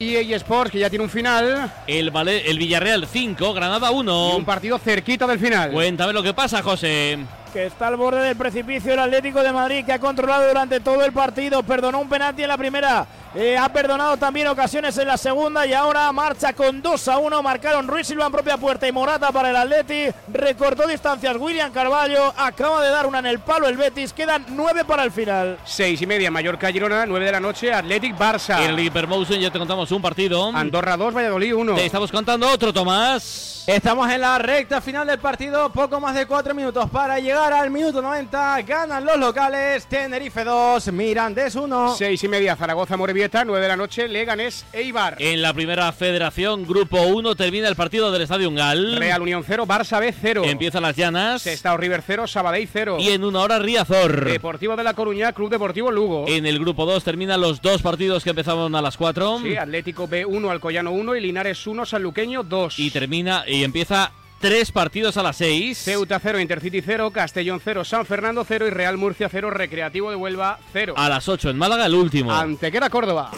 [0.00, 1.72] EA Sports, que ya tiene un final.
[1.86, 4.36] El, el Villarreal 5, Granada 1.
[4.36, 5.70] un partido cerquito del final.
[5.70, 7.18] Cuéntame lo que pasa, José
[7.52, 11.04] que está al borde del precipicio el Atlético de Madrid, que ha controlado durante todo
[11.04, 15.16] el partido, perdonó un penalti en la primera, eh, ha perdonado también ocasiones en la
[15.16, 18.92] segunda y ahora marcha con 2 a 1, marcaron Ruiz Silva en propia puerta y
[18.92, 23.66] Morata para el Atleti, recortó distancias William Carballo, acaba de dar una en el palo
[23.68, 25.58] el Betis, quedan 9 para el final.
[25.64, 28.62] 6 y media, Mallorca Girona, 9 de la noche, Athletic Barça.
[28.62, 30.50] En el Hypermotion ya te contamos un partido.
[30.54, 31.74] Andorra 2, Valladolid 1.
[31.74, 33.54] Te estamos contando otro, Tomás.
[33.66, 37.70] Estamos en la recta final del partido, poco más de 4 minutos para llegar al
[37.70, 38.60] minuto 90.
[38.60, 41.94] Ganan los locales, Tenerife 2, Mirandés 1.
[41.96, 45.16] 6 y media, Zaragoza Morevieta, 9 de la noche, Leganés Eibar.
[45.18, 48.96] En la primera federación, grupo 1, termina el partido del Estadio Ungal.
[48.98, 50.42] Real Unión 0, Barça B 0.
[50.44, 51.46] Empiezan las llanas.
[51.46, 52.98] Estado River 0, Sabadell 0.
[53.00, 54.26] Y en una hora Riazor.
[54.26, 56.26] Deportivo de la Coruña, Club Deportivo Lugo.
[56.28, 59.40] En el grupo 2 terminan los dos partidos que empezaban a las 4.
[59.42, 62.78] Sí, Atlético B 1, Alcoyano 1 y Linares 1, Sanluqueño 2.
[62.78, 64.12] Y termina y empieza
[64.44, 65.78] tres partidos a las seis.
[65.78, 70.16] Ceuta 0, Intercity 0, Castellón 0, San Fernando 0 y Real Murcia 0, Recreativo de
[70.16, 70.92] Huelva 0.
[70.98, 72.30] A las 8 en Málaga el último.
[72.30, 73.30] Antequera Córdoba.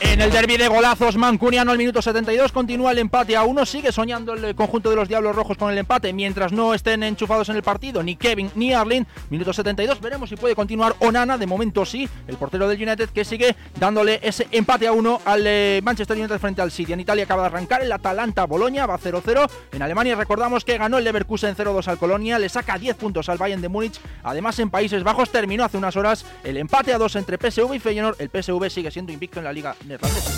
[0.00, 3.64] En el derby de golazos, Mancuniano al minuto 72 continúa el empate a uno.
[3.64, 7.48] Sigue soñando el conjunto de los Diablos Rojos con el empate mientras no estén enchufados
[7.50, 9.06] en el partido ni Kevin ni Arlene.
[9.30, 11.38] Minuto 72, veremos si puede continuar Onana.
[11.38, 15.44] De momento sí, el portero del United que sigue dándole ese empate a uno al
[15.46, 16.94] eh, Manchester United frente al City.
[16.94, 19.48] En Italia acaba de arrancar el Atalanta Boloña, va 0-0.
[19.70, 23.38] En Alemania recordamos que ganó el Leverkusen 0-2 al Colonia, le saca 10 puntos al
[23.38, 24.00] Bayern de Múnich.
[24.22, 27.78] Además, en Países Bajos terminó hace unas horas el empate a 2 entre PSV y
[27.78, 28.20] Feyenoord.
[28.20, 30.30] El PSV sigue siendo invicto en la Liga Neerlandesa.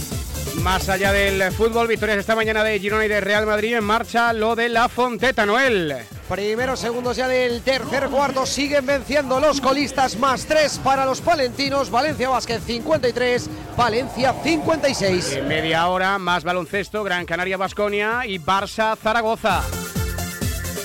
[0.56, 4.33] Más allá del fútbol, victorias esta mañana de Girona y de Real Madrid en marcha
[4.33, 5.97] lo de la Fonteta, Noel.
[6.28, 11.91] Primeros segundos ya del tercer cuarto, siguen venciendo los colistas, más 3 para los palentinos,
[11.91, 15.33] Valencia Vázquez 53, Valencia 56.
[15.33, 19.62] En media hora, más baloncesto, Gran Canaria Basconia y Barça Zaragoza.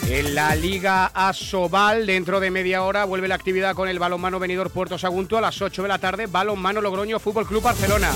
[0.08, 4.70] En la Liga Asobal, dentro de media hora, vuelve la actividad con el balonmano venidor
[4.70, 8.12] Puerto Sagunto a las 8 de la tarde, balonmano Logroño Fútbol Club Barcelona.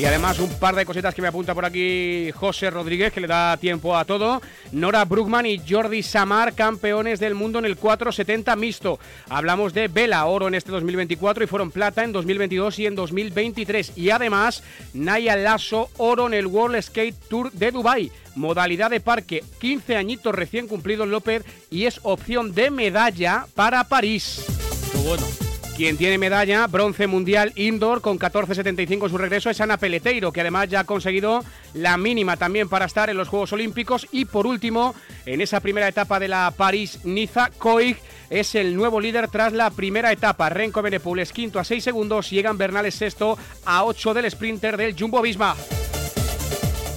[0.00, 3.26] Y además un par de cositas que me apunta por aquí José Rodríguez, que le
[3.26, 4.40] da tiempo a todo.
[4.72, 8.98] Nora Brugman y Jordi Samar, campeones del mundo en el 470 mixto.
[9.28, 13.92] Hablamos de Vela, oro en este 2024 y fueron plata en 2022 y en 2023.
[13.98, 14.62] Y además,
[14.94, 20.34] Naya Lasso, oro en el World Skate Tour de Dubai modalidad de parque, 15 añitos
[20.34, 24.46] recién cumplidos López y es opción de medalla para París.
[25.04, 25.49] Bueno.
[25.80, 30.42] Quien tiene medalla, bronce mundial indoor con 14.75 en su regreso es Ana Peleteiro, que
[30.42, 31.42] además ya ha conseguido
[31.72, 34.06] la mínima también para estar en los Juegos Olímpicos.
[34.12, 37.96] Y por último, en esa primera etapa de la París-Niza, Coig
[38.28, 40.50] es el nuevo líder tras la primera etapa.
[40.50, 44.76] Renko Benepul es quinto a 6 segundos y Egan Bernal sexto a 8 del sprinter
[44.76, 45.56] del Jumbo Visma.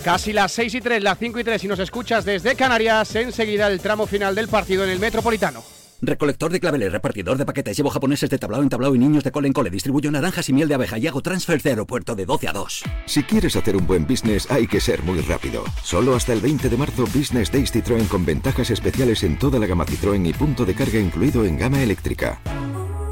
[0.04, 3.68] Casi las 6 y 3, las 5 y 3 si nos escuchas desde Canarias, enseguida
[3.68, 5.64] el tramo final del partido en el Metropolitano.
[6.06, 9.32] Recolector de claveles, repartidor de paquetes, llevo japoneses de tablao en tablao y niños de
[9.32, 12.26] cole en cole, distribuyo naranjas y miel de abeja y hago transfer de aeropuerto de
[12.26, 12.84] 12 a 2.
[13.06, 15.64] Si quieres hacer un buen business hay que ser muy rápido.
[15.82, 19.66] Solo hasta el 20 de marzo Business Days Citroën con ventajas especiales en toda la
[19.66, 22.42] gama Citroën y punto de carga incluido en gama eléctrica.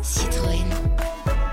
[0.02, 0.66] Citroën.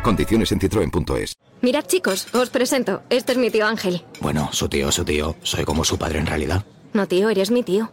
[0.03, 1.37] Condiciones en citroen.es.
[1.63, 3.03] Mirad chicos, os presento.
[3.11, 4.03] Este es mi tío Ángel.
[4.21, 5.37] Bueno, su tío, su tío.
[5.45, 6.65] Soy como su padre en realidad.
[6.95, 7.93] No, tío, eres mi tío.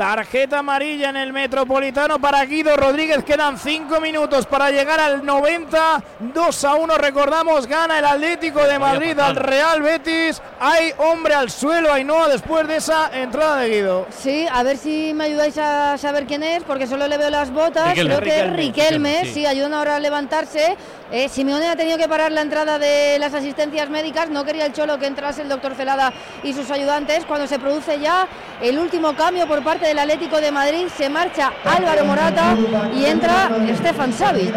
[0.00, 3.22] Tarjeta amarilla en el Metropolitano para Guido Rodríguez.
[3.22, 6.02] Quedan 5 minutos para llegar al 90.
[6.20, 6.96] 2 a 1.
[6.96, 10.40] Recordamos, gana el Atlético de Madrid al Real Betis.
[10.58, 14.06] Hay hombre al suelo, Ainhoa, después de esa entrada de Guido.
[14.08, 17.50] Sí, a ver si me ayudáis a saber quién es, porque solo le veo las
[17.50, 17.92] botas.
[17.92, 19.26] Creo que es Riquelme.
[19.26, 19.44] Sí.
[19.44, 20.78] ayudan ahora a levantarse.
[21.12, 24.30] Eh, Simeone ha tenido que parar la entrada de las asistencias médicas.
[24.30, 26.12] No quería el Cholo que entrase el doctor Celada
[26.44, 27.24] y sus ayudantes.
[27.26, 28.28] Cuando se produce ya
[28.62, 32.56] el último cambio por parte del Atlético de Madrid, se marcha Álvaro Morata
[32.94, 34.54] y entra Stefan Savic.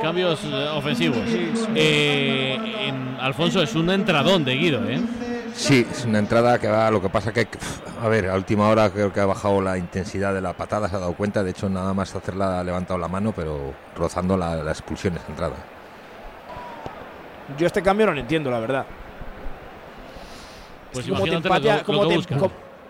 [0.00, 1.18] cambios eh, ofensivos.
[1.74, 5.00] Eh, Alfonso es un entradón de Guido, ¿eh?
[5.54, 7.46] Sí, es una entrada que va, lo que pasa que,
[8.00, 10.96] a ver, a última hora creo que ha bajado la intensidad de la patada, se
[10.96, 14.62] ha dado cuenta, de hecho nada más hacerla ha levantado la mano, pero rozando la,
[14.70, 15.56] expulsión esa entrada.
[17.58, 18.86] Yo este cambio no lo entiendo, la verdad.
[20.92, 21.40] Pues como te,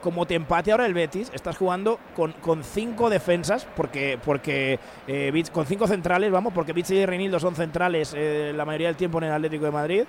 [0.03, 5.44] como te empate ahora el Betis, estás jugando con, con cinco defensas, porque, porque eh,
[5.53, 9.19] con cinco centrales, vamos, porque Beach y Reinildo son centrales eh, la mayoría del tiempo
[9.19, 10.05] en el Atlético de Madrid.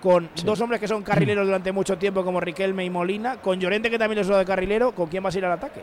[0.00, 3.36] Con dos hombres que son carrileros durante mucho tiempo, como Riquelme y Molina.
[3.38, 4.92] Con Llorente, que también es uno de carrilero.
[4.92, 5.82] ¿Con quién vas a ir al ataque?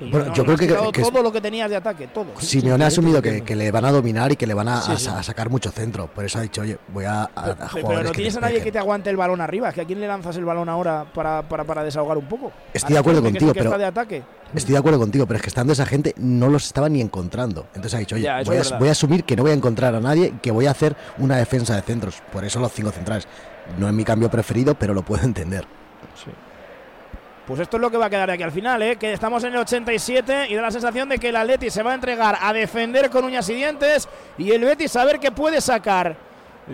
[0.00, 2.26] Bueno, yo creo que, todo lo que tenías de ataque, todo.
[2.40, 5.70] Simeone ha asumido que, le van a dominar y que le van a, sacar mucho
[5.70, 6.06] centro.
[6.06, 7.28] Por eso ha dicho, oye, voy a,
[7.74, 9.72] Pero no tienes a nadie que te aguante el balón arriba.
[9.72, 12.52] que ¿A quién le lanzas el balón ahora para, para, desahogar un poco?
[12.72, 13.76] Estoy de acuerdo contigo, pero.
[13.76, 14.22] de ataque?
[14.54, 17.66] Estoy de acuerdo contigo, pero es que estando esa gente no los estaba ni encontrando.
[17.74, 20.50] Entonces ha dicho, oye, voy, a, asumir que no voy a encontrar a nadie, que
[20.50, 22.22] voy a hacer una defensa de centros.
[22.32, 23.28] Por eso los cinco centrales.
[23.78, 25.66] No es mi cambio preferido, pero lo puedo entender.
[26.14, 26.30] Sí.
[27.48, 28.96] Pues esto es lo que va a quedar aquí al final, ¿eh?
[28.96, 31.92] que estamos en el 87 y da la sensación de que el Atleti se va
[31.92, 34.06] a entregar a defender con uñas y dientes
[34.36, 36.14] y el Betis a ver qué puede sacar.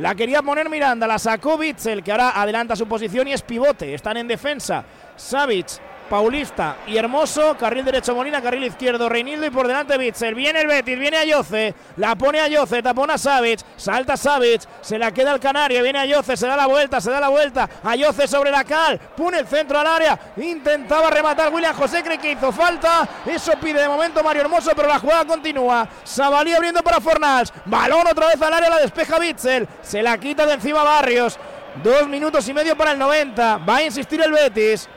[0.00, 3.94] La quería poner Miranda, la sacó Bitzel, que ahora adelanta su posición y es pivote.
[3.94, 4.85] Están en defensa.
[5.15, 5.69] Savic
[6.08, 10.34] Paulista y Hermoso, carril derecho Molina, carril izquierdo Reinildo y por delante Bitzel.
[10.34, 15.32] Viene el Betis, viene Ayoce, la pone Ayoce, tapona Savic, salta Savic, se la queda
[15.32, 18.64] el Canario, viene Ayoce, se da la vuelta, se da la vuelta, Ayoce sobre la
[18.64, 23.52] cal, pone el centro al área, intentaba rematar William José, cree que hizo falta, eso
[23.60, 25.88] pide de momento Mario Hermoso, pero la jugada continúa.
[26.04, 30.46] Sabalí abriendo para Fornals, balón otra vez al área, la despeja Bitzel, se la quita
[30.46, 31.38] de encima Barrios.
[31.82, 33.58] Dos minutos y medio para el 90.
[33.58, 34.88] Va a insistir el Betis.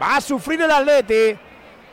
[0.00, 1.38] Va a sufrir el Atleti.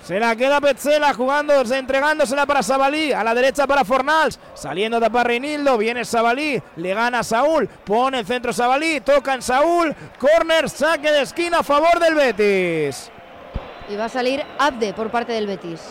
[0.02, 3.12] Se la queda Petzela jugando, entregándosela para Sabalí.
[3.12, 4.40] A la derecha para Fornals.
[4.54, 5.80] Saliendo de Reinildo.
[5.80, 6.62] Viene Sabalí.
[6.76, 7.68] Le gana Saúl.
[7.68, 9.02] Pone el centro Sabalí.
[9.02, 9.96] Toca en Saúl.
[10.20, 13.10] Corner, saque de esquina a favor del Betis.
[13.90, 15.82] Y va a salir Abde por parte del Betis.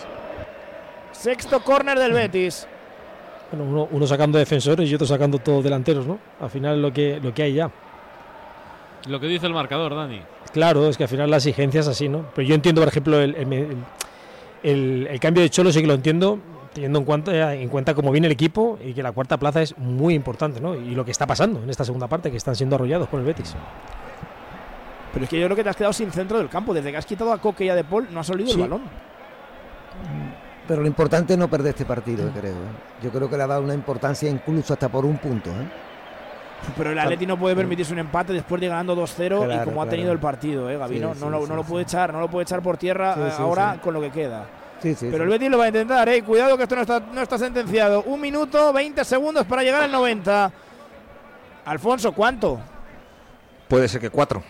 [1.10, 2.68] Sexto corner del Betis.
[3.50, 6.18] Bueno, uno, sacando defensores y otro sacando todos delanteros, ¿no?
[6.40, 7.70] Al final lo que, lo que hay ya.
[9.08, 10.22] Lo que dice el marcador, Dani.
[10.54, 12.26] Claro, es que al final la exigencia es así, ¿no?
[12.32, 16.38] Pero yo entiendo, por ejemplo, el, cambio de Cholo sí que lo entiendo,
[16.72, 19.76] teniendo en cuenta, en cuenta cómo viene el equipo y que la cuarta plaza es
[19.76, 20.76] muy importante, ¿no?
[20.76, 23.26] Y lo que está pasando en esta segunda parte, que están siendo arrollados por el
[23.26, 23.56] Betis.
[25.12, 26.72] Pero es que yo creo que te has quedado sin centro del campo.
[26.72, 28.82] Desde que has quitado a Coque y a De Paul, no has salido el balón.
[30.68, 32.52] Pero lo importante es no perder este partido, creo.
[32.52, 33.02] ¿eh?
[33.02, 35.50] Yo creo que le ha dado una importancia incluso hasta por un punto.
[35.50, 35.93] ¿eh?
[36.76, 39.88] Pero el Atleti no puede permitirse un empate después de ganando 2-0 y como ha
[39.88, 40.98] tenido el partido, ¿eh, Gaby?
[40.98, 44.46] no, lo, puede echar, no lo puede echar por tierra ahora con lo que queda.
[44.82, 46.22] Pero el Betis lo va a intentar, ¿eh?
[46.22, 48.02] Cuidado que esto no está, no está sentenciado.
[48.02, 50.52] Un minuto, 20 segundos para llegar al 90.
[51.64, 52.60] Alfonso, ¿cuánto?
[53.66, 54.42] Puede ser que cuatro.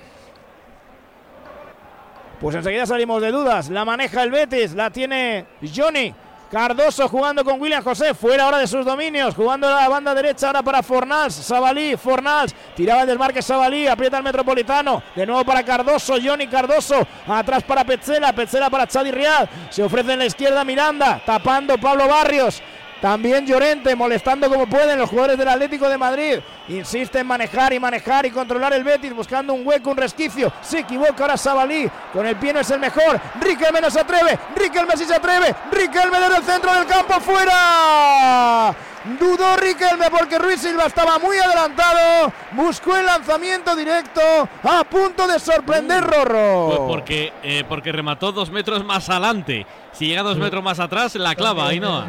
[2.40, 3.70] Pues enseguida salimos de dudas.
[3.70, 6.12] La maneja el Betis, la tiene Johnny.
[6.54, 10.46] Cardoso jugando con William José, fuera ahora de sus dominios, jugando a la banda derecha
[10.46, 15.64] ahora para Fornals, Sabalí, Fornals, tiraba el desmarque Sabalí, aprieta el Metropolitano, de nuevo para
[15.64, 20.62] Cardoso, Johnny Cardoso, atrás para Petzela, Petzela para Chadi Rial, se ofrece en la izquierda
[20.62, 22.62] Miranda, tapando Pablo Barrios,
[23.04, 26.38] también Llorente molestando como pueden los jugadores del Atlético de Madrid.
[26.68, 30.50] Insiste en manejar y manejar y controlar el Betis buscando un hueco, un resquicio.
[30.62, 31.86] Se equivoca ahora Sabalí.
[32.14, 33.20] Con el pie no es el mejor.
[33.42, 34.38] Riquelme no se atreve.
[34.56, 35.54] Riquelme sí se atreve.
[35.70, 38.74] Riquelme desde el centro del campo fuera.
[39.20, 42.32] Dudó Riquelme porque Ruiz Silva estaba muy adelantado.
[42.52, 44.22] Buscó el lanzamiento directo.
[44.62, 46.06] A punto de sorprender mm.
[46.06, 46.66] Rorro.
[46.68, 49.66] Pues porque, eh, porque remató dos metros más adelante.
[49.92, 52.06] Si llega dos metros más atrás, la clava, no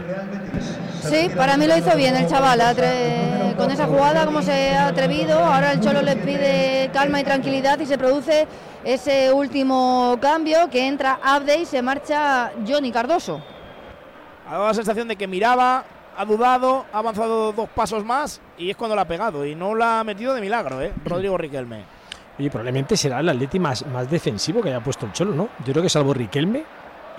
[1.10, 2.62] Sí, para mí lo hizo bien el chaval.
[3.56, 5.39] Con esa jugada, como se ha atrevido.
[5.39, 8.48] Ahora el Cholo le pide calma y tranquilidad y se produce
[8.84, 13.41] ese último cambio que entra Abde y se marcha Johnny Cardoso.
[14.48, 15.86] Ha dado la sensación de que miraba,
[16.18, 19.46] ha dudado, ha avanzado dos pasos más y es cuando la ha pegado.
[19.46, 20.91] Y no la ha metido de milagro, ¿eh?
[21.06, 21.84] Rodrigo Riquelme.
[22.38, 25.50] Oye, probablemente será el Atleti más, más defensivo que haya puesto el Cholo, ¿no?
[25.65, 26.65] Yo creo que salvo Riquelme,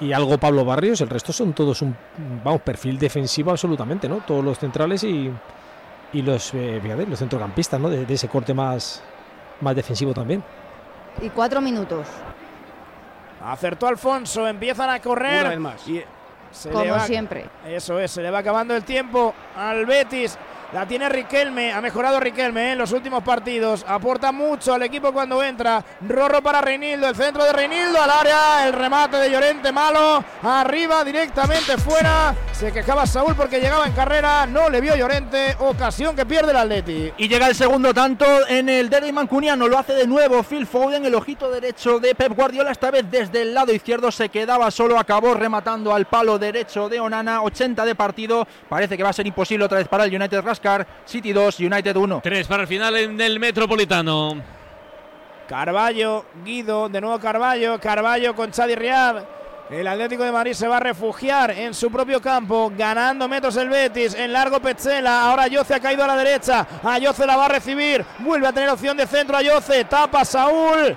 [0.00, 1.96] y algo Pablo Barrios, el resto son todos un
[2.44, 4.16] vamos, perfil defensivo absolutamente, ¿no?
[4.18, 5.30] Todos los centrales y,
[6.12, 7.88] y los, eh, los centrocampistas, ¿no?
[7.88, 9.02] De, ese corte más,
[9.60, 10.42] más defensivo también.
[11.20, 12.06] Y cuatro minutos.
[13.42, 15.58] Acertó Alfonso, empiezan a correr.
[15.58, 15.86] más.
[15.88, 16.02] Y
[16.70, 17.46] Como siempre.
[17.66, 20.38] Eso es, se le va acabando el tiempo al Betis.
[20.73, 22.73] La tiene Riquelme, ha mejorado Riquelme ¿eh?
[22.73, 23.85] en los últimos partidos.
[23.87, 25.82] Aporta mucho al equipo cuando entra.
[26.00, 28.66] Rorro para Reinildo, el centro de Reinildo al área.
[28.66, 30.25] El remate de Llorente malo.
[30.42, 32.35] Arriba, directamente fuera.
[32.52, 34.44] Se quejaba Saúl porque llegaba en carrera.
[34.46, 35.54] No le vio Llorente.
[35.61, 37.12] Ocasión que pierde el Atleti.
[37.16, 39.68] Y llega el segundo tanto en el derby mancuniano.
[39.68, 42.73] Lo hace de nuevo Phil Foden, el ojito derecho de Pep Guardiola.
[42.73, 44.99] Esta vez desde el lado izquierdo se quedaba solo.
[44.99, 47.42] Acabó rematando al palo derecho de Onana.
[47.42, 48.49] 80 de partido.
[48.68, 50.42] Parece que va a ser imposible otra vez para el United
[51.04, 52.20] City 2, United 1.
[52.22, 54.42] 3 para el final en el Metropolitano.
[55.48, 59.25] Carballo, Guido, de nuevo Carballo, Carballo con Chadi Riad.
[59.70, 63.68] El Atlético de Madrid se va a refugiar en su propio campo, ganando metros el
[63.68, 67.48] Betis, en largo Petzela, ahora Ayoce ha caído a la derecha, Ayoce la va a
[67.48, 70.96] recibir, vuelve a tener opción de centro Ayoce, tapa Saúl,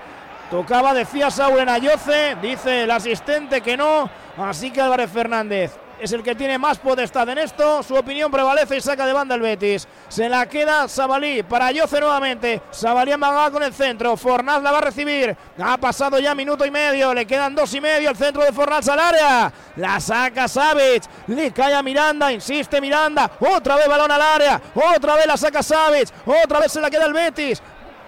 [0.51, 6.11] tocaba, decía Saúl en Ayoce, dice el asistente que no, así que Álvarez Fernández es
[6.11, 7.83] el que tiene más potestad en esto.
[7.83, 9.87] Su opinión prevalece y saca de banda el Betis.
[10.07, 12.61] Se la queda Sabalí para Yoce nuevamente.
[12.71, 14.15] Sabalí amagada con el centro.
[14.15, 15.35] Fornaz la va a recibir.
[15.61, 17.13] Ha pasado ya minuto y medio.
[17.13, 18.09] Le quedan dos y medio.
[18.09, 19.51] El centro de Fornaz al área.
[19.75, 21.03] La saca Savic.
[21.27, 22.31] Le cae a Miranda.
[22.31, 23.31] Insiste Miranda.
[23.39, 24.61] Otra vez balón al área.
[24.73, 26.09] Otra vez la saca Savic.
[26.25, 27.61] Otra vez se la queda el Betis.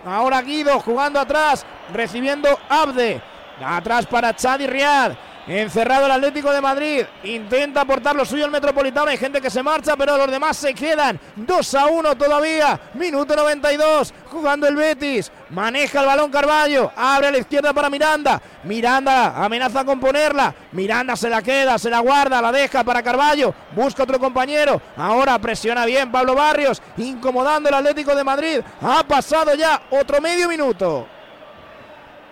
[0.05, 1.65] Ahora Guido jugando atrás.
[1.93, 3.21] Recibiendo Abde.
[3.63, 5.13] Atrás para Chadi Riad.
[5.47, 7.03] Encerrado el Atlético de Madrid.
[7.23, 9.09] Intenta aportar lo suyo el Metropolitano.
[9.09, 11.19] Hay gente que se marcha, pero los demás se quedan.
[11.35, 12.79] 2 a 1 todavía.
[12.93, 14.13] Minuto 92.
[14.27, 15.31] Jugando el Betis.
[15.49, 16.91] Maneja el balón Carballo.
[16.95, 18.41] Abre a la izquierda para Miranda.
[18.63, 20.53] Miranda amenaza con ponerla.
[20.73, 23.53] Miranda se la queda, se la guarda, la deja para Carballo.
[23.75, 24.81] Busca otro compañero.
[24.95, 26.81] Ahora presiona bien Pablo Barrios.
[26.97, 28.61] Incomodando el Atlético de Madrid.
[28.81, 31.07] Ha pasado ya otro medio minuto.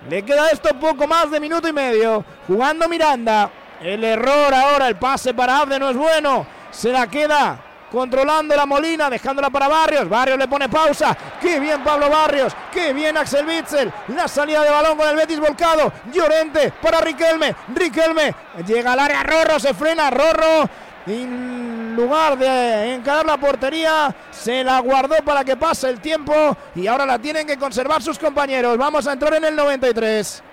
[0.08, 2.24] Le queda esto poco más de minuto y medio.
[2.48, 3.50] Jugando Miranda.
[3.82, 6.46] El error ahora, el pase para Abde no es bueno.
[6.72, 7.60] Se la queda
[7.92, 10.08] controlando la Molina, dejándola para Barrios.
[10.08, 11.18] Barrios le pone pausa.
[11.42, 12.54] Qué bien Pablo Barrios.
[12.72, 13.92] Qué bien Axel Witzel.
[14.10, 15.92] La salida de balón con el Betis volcado.
[16.12, 17.56] Llorente para Riquelme.
[17.74, 19.24] Riquelme llega al área.
[19.24, 20.10] Rorro se frena.
[20.10, 20.70] Rorro
[21.06, 26.34] en lugar de encarar la portería, se la guardó para que pase el tiempo
[26.76, 28.78] y ahora la tienen que conservar sus compañeros.
[28.78, 30.44] Vamos a entrar en el 93.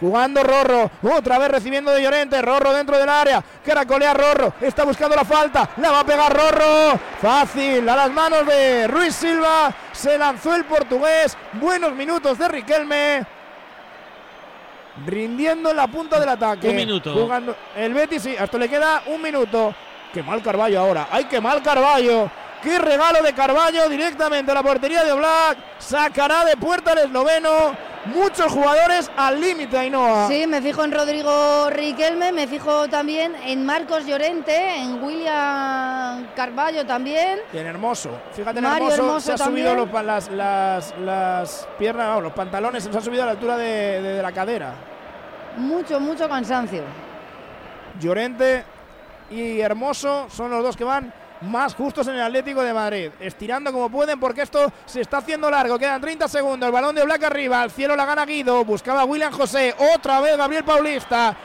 [0.00, 5.16] Jugando Rorro, otra vez recibiendo de Llorente, Rorro dentro del área, caracolea Rorro, está buscando
[5.16, 10.16] la falta, la va a pegar Rorro, fácil, a las manos de Ruiz Silva, se
[10.16, 13.26] lanzó el portugués, buenos minutos de Riquelme,
[15.04, 16.68] rindiendo en la punta del ataque.
[16.68, 17.12] Un minuto.
[17.14, 19.74] Jugando el Betis, sí, hasta le queda un minuto.
[20.22, 21.08] Mal Carballo ahora.
[21.10, 22.30] ¡Ay, qué mal Carballo!
[22.62, 25.58] ¡Qué regalo de Carballo directamente a la portería de Black!
[25.78, 27.88] Sacará de puerta el esloveno.
[28.06, 30.28] Muchos jugadores al límite, Ainhoa.
[30.28, 36.86] Sí, me fijo en Rodrigo Riquelme, me fijo también en Marcos Llorente, en William Carballo
[36.86, 37.40] también.
[37.52, 38.10] Y en Hermoso.
[38.32, 43.26] Fíjate en Hermoso, se ha subido las, las, piernas, los pantalones se han subido a
[43.26, 44.72] la altura de la cadera.
[45.58, 46.82] Mucho, mucho cansancio.
[48.00, 48.64] Llorente
[49.30, 53.10] y Hermoso son los dos que van más justos en el Atlético de Madrid.
[53.20, 55.78] Estirando como pueden porque esto se está haciendo largo.
[55.78, 56.66] Quedan 30 segundos.
[56.66, 57.62] El balón de Black arriba.
[57.62, 58.64] Al cielo la gana Guido.
[58.64, 59.74] Buscaba William José.
[59.94, 61.36] Otra vez Gabriel Paulista.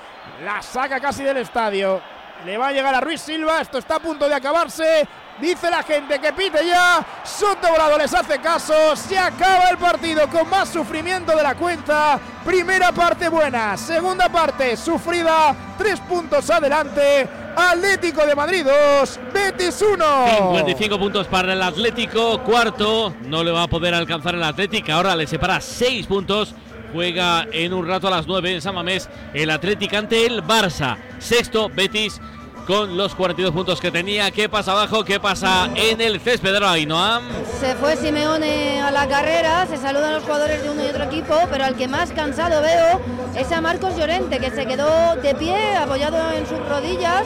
[0.44, 2.02] La saca casi del estadio.
[2.46, 3.62] Le va a llegar a Ruiz Silva.
[3.62, 5.08] Esto está a punto de acabarse.
[5.40, 7.06] Dice la gente que pite ya.
[7.24, 8.96] Soto Bravo les hace caso.
[8.96, 12.20] Se acaba el partido con más sufrimiento de la cuenta.
[12.46, 13.76] Primera parte buena.
[13.76, 15.56] Segunda parte sufrida.
[15.78, 17.28] Tres puntos adelante.
[17.56, 20.06] Atlético de Madrid 2, Betis 1.
[20.38, 22.40] 55 puntos para el Atlético.
[22.42, 24.92] Cuarto, no le va a poder alcanzar el Atlético.
[24.92, 26.56] Ahora le separa 6 puntos.
[26.94, 30.96] Juega en un rato a las 9 en San Mamés el Atlético ante el Barça.
[31.18, 32.22] Sexto, Betis
[32.66, 34.32] con los 42 puntos que tenía.
[34.32, 35.04] ¿Qué pasa abajo?
[35.04, 37.22] ¿Qué pasa en el césped de Ainhoa?
[37.60, 41.36] Se fue Simeone a la carrera, se saludan los jugadores de uno y otro equipo,
[41.52, 43.02] pero al que más cansado veo
[43.36, 47.26] es a Marcos Llorente, que se quedó de pie, apoyado en sus rodillas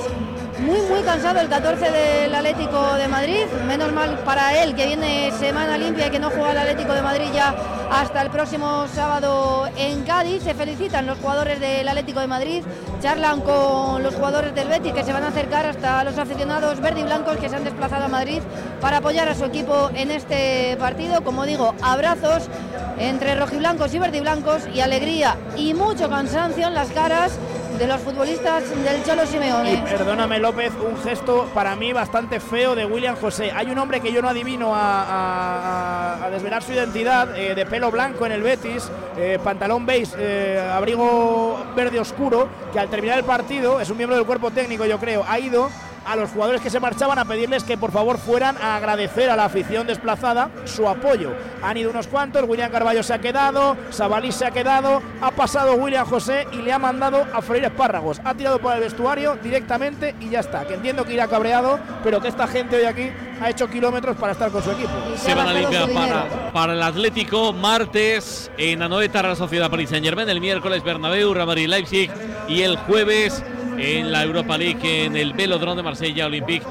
[0.60, 5.32] muy muy cansado el 14 del Atlético de Madrid, menos mal para él que viene
[5.32, 7.56] semana limpia y que no juega el Atlético de Madrid ya
[7.92, 10.44] hasta el próximo sábado en Cádiz.
[10.44, 12.64] Se felicitan los jugadores del Atlético de Madrid,
[13.02, 17.04] charlan con los jugadores del Betis que se van a acercar hasta los aficionados verde
[17.04, 18.42] blancos que se han desplazado a Madrid
[18.82, 21.22] para apoyar a su equipo en este partido.
[21.24, 22.50] Como digo, abrazos
[22.98, 27.38] entre rojiblancos y verdiblancos y alegría y mucho cansancio en las caras
[27.78, 29.84] de los futbolistas del Cholo Simeone.
[29.88, 33.52] Perdóname López, un gesto para mí bastante feo de William José.
[33.56, 38.26] Hay un hombre que yo no adivino a, desvelar su identidad, eh, de pelo blanco
[38.26, 43.80] en el Betis, eh, pantalón beige, eh, abrigo verde oscuro, que al terminar el partido,
[43.80, 45.70] es un miembro del cuerpo técnico yo creo, ha ido
[46.08, 49.36] a los jugadores que se marchaban a pedirles que por favor fueran a agradecer a
[49.36, 51.34] la afición desplazada su apoyo.
[51.62, 55.76] Han ido unos cuantos, William Carballo se ha quedado, Sabalí se ha quedado, ha pasado
[55.76, 58.22] William José y le ha mandado a freír espárragos.
[58.24, 60.66] Ha tirado por el vestuario directamente y ya está.
[60.66, 63.12] Que entiendo que irá cabreado, pero que esta gente hoy aquí
[63.42, 64.92] ha hecho kilómetros para estar con su equipo.
[65.18, 70.06] Se van a limpiar para, para, el Atlético martes en Anoeta la Sociedad Paris Saint
[70.06, 72.10] Germain, el miércoles Bernabéu, Real Leipzig
[72.48, 73.44] y el jueves
[73.78, 76.66] en la Europa League en el Velodrome de Marsella Olympique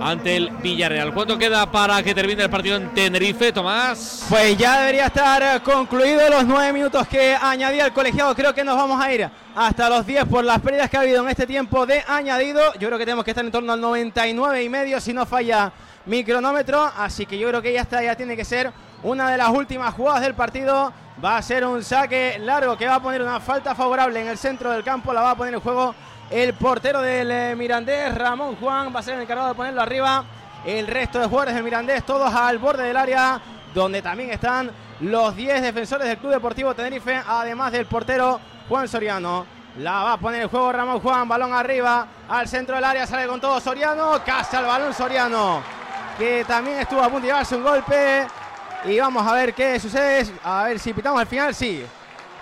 [0.00, 1.12] ante el Villarreal.
[1.12, 4.26] ¿Cuánto queda para que termine el partido en Tenerife, Tomás?
[4.28, 8.34] Pues ya debería estar concluido los nueve minutos que añadía el colegiado.
[8.34, 11.22] Creo que nos vamos a ir hasta los 10 por las pérdidas que ha habido
[11.22, 12.72] en este tiempo de añadido.
[12.74, 15.72] Yo creo que tenemos que estar en torno al 99 y medio si no falla
[16.06, 16.90] mi cronómetro.
[16.96, 19.94] Así que yo creo que ya está, ya tiene que ser una de las últimas
[19.94, 20.92] jugadas del partido.
[21.22, 24.38] Va a ser un saque largo que va a poner una falta favorable en el
[24.38, 25.12] centro del campo.
[25.12, 25.94] La va a poner en juego
[26.32, 30.24] el portero del eh, Mirandés, Ramón Juan, va a ser el encargado de ponerlo arriba.
[30.64, 33.38] El resto de jugadores del Mirandés, todos al borde del área,
[33.74, 34.70] donde también están
[35.00, 39.44] los 10 defensores del Club Deportivo Tenerife, además del portero Juan Soriano.
[39.78, 43.26] La va a poner en juego Ramón Juan, balón arriba, al centro del área, sale
[43.26, 45.62] con todo Soriano, casa el balón Soriano,
[46.16, 48.26] que también estuvo a punto de llevarse un golpe.
[48.84, 51.84] Y vamos a ver qué sucede, a ver si pitamos al final, sí.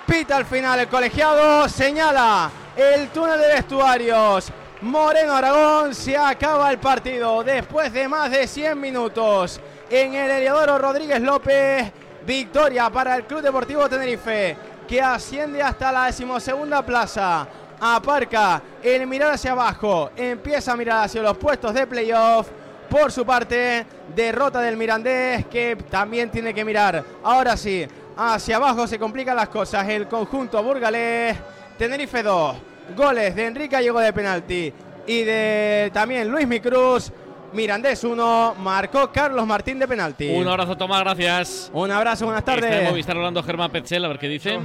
[0.06, 4.52] Pita al final el colegiado, señala el túnel de vestuarios.
[4.82, 9.60] Moreno Aragón se acaba el partido después de más de 100 minutos.
[9.90, 11.92] En el Heliodoro Rodríguez López,
[12.24, 14.56] victoria para el Club Deportivo Tenerife,
[14.88, 17.46] que asciende hasta la decimosegunda plaza.
[17.80, 22.48] Aparca el mirar hacia abajo, empieza a mirar hacia los puestos de playoff.
[22.88, 27.04] Por su parte, derrota del Mirandés, que también tiene que mirar.
[27.22, 27.86] Ahora sí,
[28.16, 29.88] hacia abajo se complican las cosas.
[29.88, 31.36] El conjunto burgalés,
[31.80, 32.56] Tenerife 2,
[32.94, 34.70] goles de Enrique llegó de penalti
[35.06, 37.10] y de también Luis Micruz.
[37.54, 40.28] Mirandés 1, marcó Carlos Martín de penalti.
[40.28, 41.70] Un abrazo, Tomás, gracias.
[41.72, 42.70] Un abrazo, buenas tardes.
[42.70, 44.58] Está Movistar hablando Germán Petzel, a ver qué dice.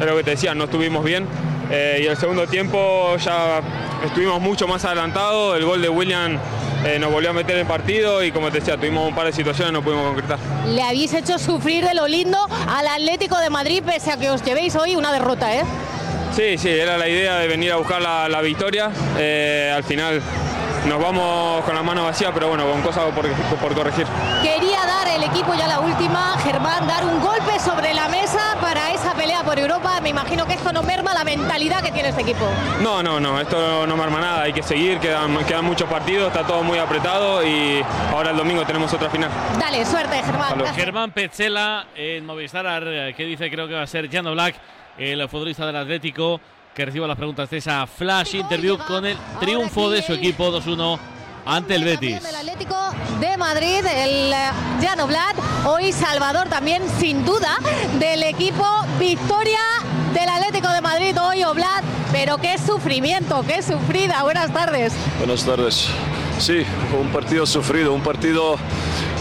[0.00, 1.26] Es lo que te decía, no estuvimos bien.
[1.72, 3.60] Eh, y el segundo tiempo ya
[4.04, 5.56] estuvimos mucho más adelantados.
[5.56, 6.38] El gol de William
[6.84, 9.32] eh, nos volvió a meter en partido y como te decía, tuvimos un par de
[9.32, 10.38] situaciones y no pudimos concretar.
[10.68, 14.40] Le habéis hecho sufrir de lo lindo al Atlético de Madrid, pese a que os
[14.44, 15.64] llevéis hoy una derrota, ¿eh?
[16.32, 18.90] Sí, sí, era la idea de venir a buscar la, victoria.
[19.18, 20.22] Eh, al final
[20.86, 24.06] nos vamos con las manos vacías, pero bueno, con cosas por, por, corregir.
[24.42, 28.92] Quería dar el equipo ya la última, Germán, dar un golpe sobre la mesa para
[28.92, 30.00] esa pelea por Europa.
[30.00, 32.48] Me imagino que esto no merma la mentalidad que tiene este equipo.
[32.80, 36.46] No, no, no, esto no merma nada, hay que seguir, quedan, quedan muchos partidos, está
[36.46, 39.30] todo muy apretado y ahora el domingo tenemos otra final.
[39.58, 40.74] Dale, suerte, Germán.
[40.74, 42.84] Germán Petzela en Movistar,
[43.16, 44.54] que dice creo que va a ser Jano Black
[44.98, 46.40] el futbolista del Atlético,
[46.74, 50.98] que reciba las preguntas de esa flash interview con el triunfo de su equipo 2-1
[51.46, 52.24] ante el Betis.
[52.24, 52.76] El Atlético
[53.20, 54.50] de Madrid, el eh,
[54.80, 57.56] Llano Blatt, hoy Salvador también sin duda
[57.98, 58.64] del equipo
[58.98, 59.58] victoria
[60.14, 64.22] del Atlético de Madrid hoy Oblat, pero qué sufrimiento, qué sufrida.
[64.22, 64.92] Buenas tardes.
[65.18, 65.88] Buenas tardes.
[66.38, 66.64] Sí,
[66.98, 68.56] un partido sufrido, un partido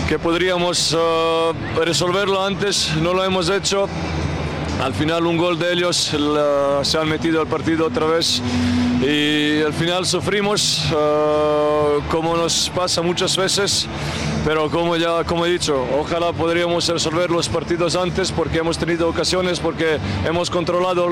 [0.07, 3.87] que podríamos eh, resolverlo antes, no lo hemos hecho
[4.79, 5.97] al final un gol de ellos
[6.83, 8.41] se han metido al partido otra vez
[9.01, 13.87] y al final sufrimos eh, como nos pasa muchas veces
[14.45, 19.07] pero como ya como he dicho ojalá podríamos resolver los partidos antes porque hemos tenido
[19.07, 21.07] ocasiones porque hemos controlado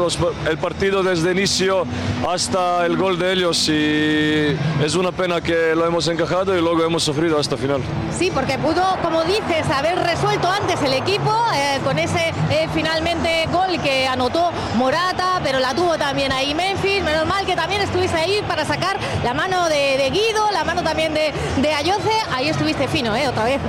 [0.49, 1.85] el partido desde inicio
[2.27, 6.83] hasta el gol de ellos y es una pena que lo hemos encajado y luego
[6.83, 7.81] hemos sufrido hasta final.
[8.17, 13.47] Sí porque pudo como dices haber resuelto antes el equipo eh, con ese eh, finalmente
[13.51, 17.03] gol que anotó Morata pero la tuvo también ahí Memphis.
[17.03, 21.13] Menos mal que también estuviste ahí para sacar la mano de, Guido la mano también
[21.13, 23.27] de, de Ayoce ahí estuviste fino ¿eh?
[23.27, 23.59] Otra vez.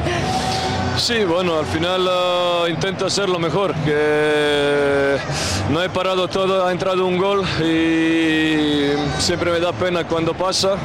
[0.99, 5.17] Sí, bueno, al final uh, intento hacerlo mejor, que
[5.71, 8.91] no he parado todo, ha entrado un gol y
[9.21, 10.77] siempre me da pena cuando pasa,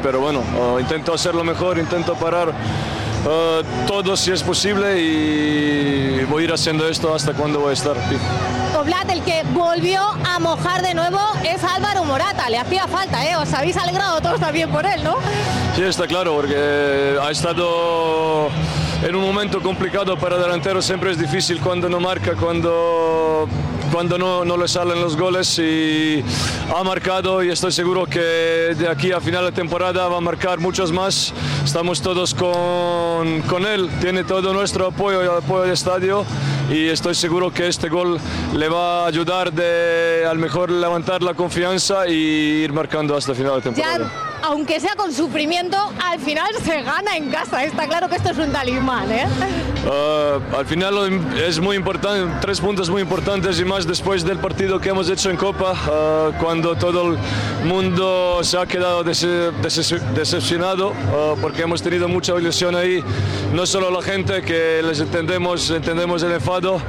[0.00, 0.44] pero bueno,
[0.78, 2.52] intento hacerlo mejor, intento parar
[3.26, 7.72] uh, todo si es posible y voy a ir haciendo esto hasta cuando voy a
[7.72, 7.96] estar.
[8.78, 13.36] Oblat, el que volvió a mojar de nuevo es Álvaro Morata, le hacía falta, ¿eh?
[13.36, 15.16] Os habéis alegrado todos también por él, ¿no?
[15.74, 18.48] Sí, está claro, porque ha estado
[19.02, 23.48] en un momento complicado para delantero, siempre es difícil cuando no marca, cuando,
[23.92, 26.22] cuando no, no le salen los goles y
[26.74, 30.58] ha marcado y estoy seguro que de aquí a final de temporada va a marcar
[30.58, 31.32] muchos más.
[31.64, 36.24] Estamos todos con, con él, tiene todo nuestro apoyo y apoyo del estadio
[36.70, 38.18] y estoy seguro que este gol
[38.54, 42.12] le va a ayudar de al mejor levantar la confianza y
[42.64, 47.30] ir marcando hasta final de temporada aunque sea con sufrimiento, al final se gana en
[47.30, 47.64] casa.
[47.64, 49.26] Está claro que esto es un talismán, ¿eh?
[49.86, 50.94] Uh, al final
[51.36, 55.30] es muy importante, tres puntos muy importantes y más después del partido que hemos hecho
[55.30, 57.18] en Copa, uh, cuando todo el
[57.64, 63.04] mundo se ha quedado decepcionado uh, porque hemos tenido mucha ilusión ahí,
[63.52, 66.80] no solo la gente que les entendemos, entendemos el enfado,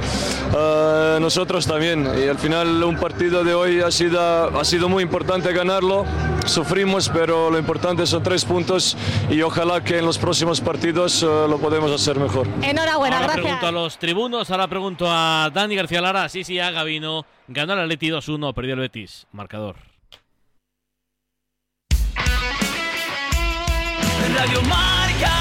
[1.20, 2.08] nosotros también.
[2.20, 6.04] Y al final un partido de hoy ha sido, ha sido muy importante ganarlo,
[6.46, 8.94] sufrimos, pero pero lo importante son tres puntos
[9.30, 12.46] y ojalá que en los próximos partidos lo podemos hacer mejor.
[12.60, 13.42] Enhorabuena, ahora gracias.
[13.42, 16.28] pregunto a los tribunos, ahora pregunto a Dani García Lara.
[16.28, 17.24] Sí, sí, a Gavino.
[17.46, 19.26] Ganó el Atleti 2-1, perdió el Betis.
[19.32, 19.76] Marcador.
[24.36, 25.32] Radio Marca.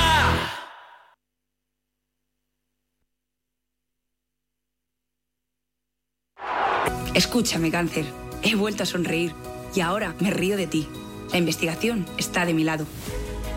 [7.14, 8.06] Escúchame, cáncer.
[8.44, 9.34] He vuelto a sonreír
[9.76, 10.88] y ahora me río de ti.
[11.32, 12.86] La investigación está de mi lado.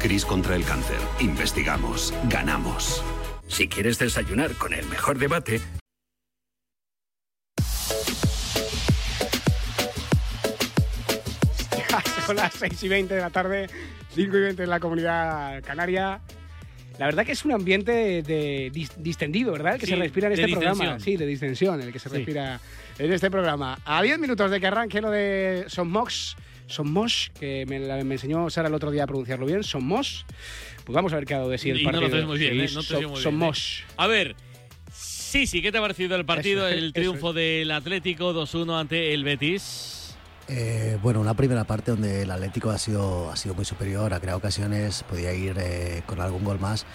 [0.00, 0.96] Cris contra el cáncer.
[1.20, 2.12] Investigamos.
[2.28, 3.02] Ganamos.
[3.48, 5.60] Si quieres desayunar con el mejor debate,
[12.26, 13.68] Son las 6 y 20 de la tarde,
[14.14, 16.20] 5 y 20 en la comunidad canaria.
[16.98, 19.74] La verdad que es un ambiente de, distendido, ¿verdad?
[19.74, 20.74] El que Sí, se respira en de este programa.
[20.84, 21.00] distensión.
[21.00, 22.16] Sí, de distensión, el que se Sí.
[22.16, 22.60] respira
[22.98, 23.78] en este programa.
[23.84, 26.36] A 10 minutos de que arranque lo de Sommox,
[26.70, 30.22] Sommosh, que me, la- me enseñó Sara el otro día a pronunciarlo bien, Sommosh.
[30.84, 32.08] Pues vamos a ver qué ha dado de sí el Y no partido.
[32.08, 32.74] lo haces muy bien, Sí, ¿eh?
[32.74, 32.98] No So-
[33.30, 33.42] bien.
[33.42, 33.52] ¿eh?
[33.96, 34.36] A ver,
[34.92, 36.66] sí, sí, ¿qué te ha parecido el partido?
[36.68, 40.16] Eso, el eso triunfo del Atlético 2-1 ante el Betis.
[40.48, 44.18] Eh, bueno, una primera parte donde el Atlético ha sido, ha sido muy superior, ha
[44.20, 46.86] creado ocasiones, podía ir eh, con algún gol más.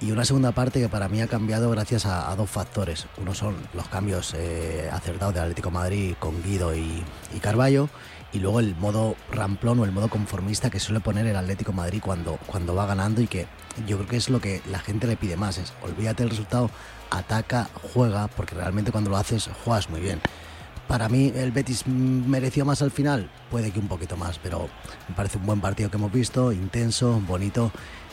[0.00, 3.06] Y una segunda parte que para mí ha cambiado gracias a, a dos factores.
[3.16, 7.02] Uno son los cambios eh, acertados del Atlético de Madrid con Guido y,
[7.34, 7.88] y Carballo.
[8.32, 12.00] Y luego el modo ramplón o el modo conformista que suele poner el Atlético Madrid
[12.02, 13.46] cuando, cuando va ganando y que
[13.86, 15.58] yo creo que es lo que la gente le pide más.
[15.58, 16.70] Es olvídate del resultado,
[17.10, 20.20] ataca, juega, porque realmente cuando lo haces juegas muy bien.
[20.88, 24.68] Para mí el Betis mereció más al final, puede que un poquito más, pero
[25.08, 27.72] me parece un buen partido que hemos visto, intenso, bonito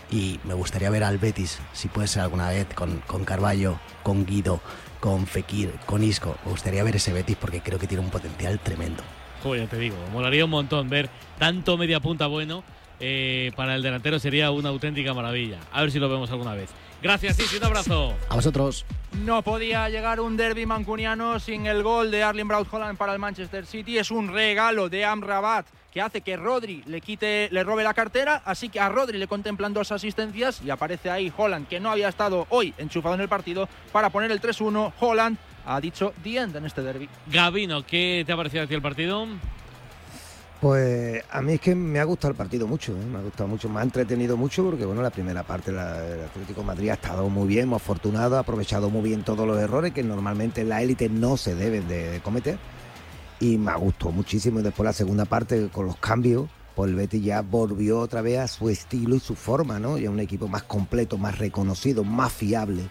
[0.10, 4.26] y me gustaría ver al Betis, si puede ser alguna vez, con, con Carballo, con
[4.26, 4.60] Guido,
[5.00, 6.36] con Fekir, con Isco.
[6.46, 9.04] Me gustaría ver ese Betis porque creo que tiene un potencial tremendo.
[9.44, 12.64] Joder, ya te digo, molaría un montón ver tanto media punta bueno.
[13.00, 15.58] eh, para el delantero sería una auténtica maravilla.
[15.74, 16.70] A ver si lo vemos alguna vez.
[17.02, 18.14] Gracias, sí, un abrazo.
[18.30, 18.86] A vosotros.
[19.26, 23.20] No podía llegar un derby mancuniano sin el gol de Arling Braut Holland para el
[23.20, 23.98] Manchester City.
[23.98, 28.42] Es un regalo de Amrabat que hace que Rodri le quite, le robe la cartera.
[28.46, 32.08] Así que a Rodri le contemplan dos asistencias y aparece ahí Holland, que no había
[32.08, 34.94] estado hoy enchufado en el partido, para poner el 3-1.
[34.98, 37.10] Holland ha dicho end en este derby.
[37.32, 39.28] Gavino, ¿qué te ha parecido a ti el partido?
[40.62, 43.06] Pues a mí es que me ha gustado el partido mucho, ¿eh?
[43.06, 46.22] me ha gustado mucho, me ha entretenido mucho porque bueno, la primera parte la- el
[46.24, 49.60] Atlético de Madrid ha estado muy bien, muy afortunado, ha aprovechado muy bien todos los
[49.60, 52.58] errores que normalmente en la élite no se deben de cometer
[53.42, 56.96] y me ha gustado muchísimo y después la segunda parte con los cambios, pues el
[56.96, 59.98] Betis ya volvió otra vez a su estilo y su forma, ¿no?
[59.98, 62.84] Y a un equipo más completo, más reconocido, más fiable,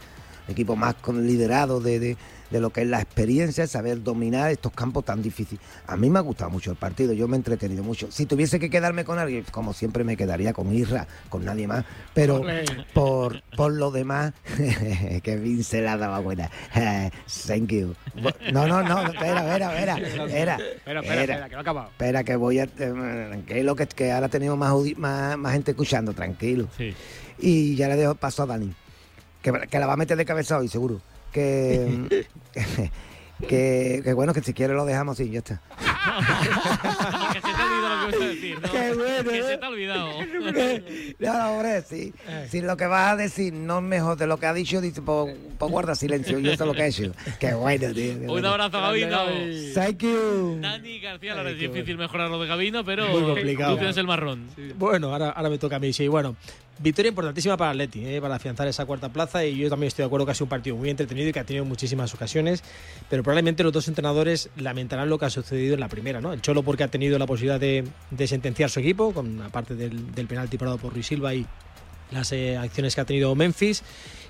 [0.46, 2.16] un equipo más con liderado de, de-
[2.52, 5.64] de lo que es la experiencia, saber dominar estos campos tan difíciles.
[5.86, 8.10] A mí me ha gustado mucho el partido, yo me he entretenido mucho.
[8.12, 11.84] Si tuviese que quedarme con alguien, como siempre me quedaría con Isra, con nadie más,
[12.14, 12.42] pero
[12.92, 14.32] por, por lo demás,
[15.22, 16.50] que Vince la daba buena.
[17.46, 17.94] Thank you.
[18.52, 19.96] No, no, no, espera, espera, espera.
[19.96, 21.88] Espera, Espera, espera, que no ha acabado.
[21.88, 22.64] Espera, que voy a.
[22.64, 22.68] eh,
[23.32, 26.68] Tranquilo, que, que ahora tenemos más, más, más gente escuchando, tranquilo.
[27.38, 28.72] Y ya le dejo paso a Dani,
[29.40, 31.00] que, que la va a meter de cabeza hoy, seguro.
[31.32, 32.26] Que.
[33.48, 35.60] que, que bueno, que si quiere lo dejamos así, ya está.
[37.32, 38.70] que se te ha olvidado lo que ibas a decir, ¿no?
[38.70, 39.58] Qué bueno, Que se ¿eh?
[39.58, 40.10] te ha olvidado.
[41.18, 42.12] No, hombre, sí.
[42.48, 45.02] Si lo que vas a decir no es mejor de lo que ha dicho, dice,
[45.02, 46.38] pues, pues guarda silencio.
[46.38, 47.12] Y eso es lo que ha hecho.
[47.40, 47.94] Qué bueno, tío.
[48.14, 48.48] qué Un bueno.
[48.50, 49.18] abrazo, Gavino.
[49.74, 50.58] Thank you.
[50.60, 53.72] Dani García, ahora es difícil mejorar lo de Gavino, pero Muy complicado.
[53.72, 54.48] tú tienes el marrón.
[54.76, 56.06] Bueno, ahora, ahora me toca a mí, sí.
[56.08, 56.36] Bueno,
[56.82, 60.06] victoria importantísima para Atleti, eh, para afianzar esa cuarta plaza y yo también estoy de
[60.06, 62.62] acuerdo que ha sido un partido muy entretenido y que ha tenido muchísimas ocasiones,
[63.08, 66.32] pero probablemente los dos entrenadores lamentarán lo que ha sucedido en la primera, ¿no?
[66.32, 70.12] El Cholo porque ha tenido la posibilidad de, de sentenciar su equipo, con aparte del,
[70.12, 71.46] del penalti parado por Ruiz Silva y
[72.10, 73.82] las eh, acciones que ha tenido Memphis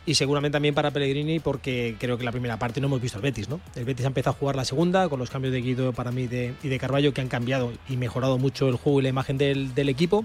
[0.07, 3.23] y seguramente también para Pellegrini porque creo que la primera parte no hemos visto al
[3.23, 3.61] Betis, ¿no?
[3.75, 6.27] El Betis ha empezado a jugar la segunda con los cambios de Guido para mí
[6.27, 9.39] de- y de Carballo que han cambiado y mejorado mucho el juego y la imagen
[9.39, 10.25] del, del equipo.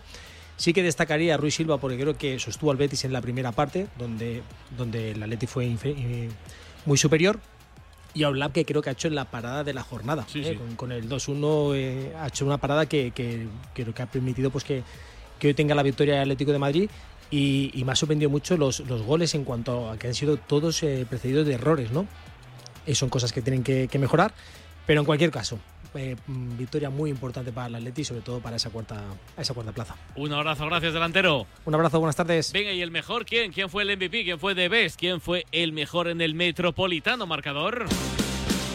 [0.57, 3.51] Sí que destacaría a Ruiz Silva porque creo que sostuvo al Betis en la primera
[3.51, 4.41] parte donde,
[4.77, 6.29] donde el Atleti fue eh,
[6.85, 7.39] muy superior
[8.13, 10.25] y a Oblap que creo que ha hecho en la parada de la jornada.
[10.27, 10.49] Sí, ¿eh?
[10.51, 10.55] sí.
[10.55, 14.49] Con, con el 2-1 eh, ha hecho una parada que, que creo que ha permitido
[14.49, 14.83] pues que,
[15.39, 16.89] que hoy tenga la victoria el Atlético de Madrid
[17.29, 20.37] y, y me ha sorprendido mucho los, los goles en cuanto a que han sido
[20.37, 22.07] todos eh, precedidos de errores, ¿no?
[22.85, 24.33] Eh, son cosas que tienen que, que mejorar,
[24.85, 25.59] pero en cualquier caso,
[25.97, 29.01] eh, victoria muy importante para el Atleti y sobre todo para esa cuarta,
[29.37, 29.95] esa cuarta plaza.
[30.15, 31.45] Un abrazo, gracias, delantero.
[31.65, 32.51] Un abrazo, buenas tardes.
[32.51, 33.51] Venga, ¿y el mejor quién?
[33.51, 34.23] ¿Quién fue el MVP?
[34.23, 34.99] ¿Quién fue The Best?
[34.99, 37.85] ¿Quién fue el mejor en el Metropolitano marcador?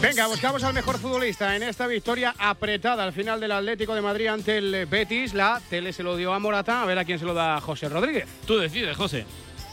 [0.01, 4.27] Venga, buscamos al mejor futbolista en esta victoria apretada al final del Atlético de Madrid
[4.27, 5.33] ante el Betis.
[5.33, 7.87] La tele se lo dio a Morata, a ver a quién se lo da José
[7.87, 8.27] Rodríguez.
[8.45, 9.25] Tú decides, José.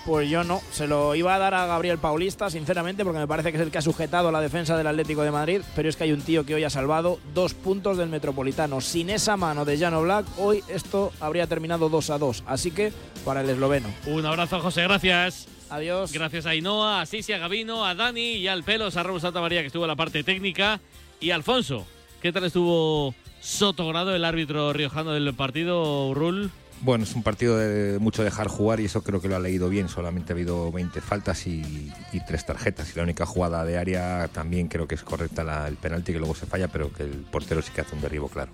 [0.07, 3.51] Pues yo no, se lo iba a dar a Gabriel Paulista, sinceramente, porque me parece
[3.51, 6.05] que es el que ha sujetado la defensa del Atlético de Madrid, pero es que
[6.05, 8.81] hay un tío que hoy ha salvado dos puntos del Metropolitano.
[8.81, 12.93] Sin esa mano de Jano Black, hoy esto habría terminado 2 a 2, así que
[13.25, 13.89] para el esloveno.
[14.07, 15.47] Un abrazo, José, gracias.
[15.69, 16.13] Adiós.
[16.13, 19.41] Gracias a Ainhoa, a Sisi, a Gabino, a Dani y al Pelos, a Raúl Santa
[19.41, 20.81] María que estuvo en la parte técnica
[21.21, 21.87] y Alfonso.
[22.21, 26.51] ¿Qué tal estuvo Sotogrado, el árbitro riojano del partido, Rul?
[26.83, 29.69] Bueno, es un partido de mucho dejar jugar y eso creo que lo ha leído
[29.69, 29.88] bien.
[29.88, 32.90] Solamente ha habido 20 faltas y, y tres tarjetas.
[32.93, 36.19] Y la única jugada de área también creo que es correcta la, el penalti que
[36.19, 38.51] luego se falla, pero que el portero sí que hace un derribo claro.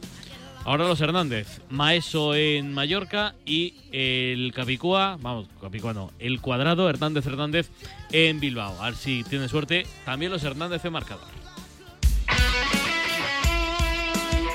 [0.67, 7.25] Ahora los Hernández, Maeso en Mallorca y el Capicúa, vamos, Capicúa no, el cuadrado Hernández
[7.25, 7.71] Hernández
[8.11, 8.83] en Bilbao.
[8.83, 11.29] A ver si tiene suerte también los Hernández en marcador.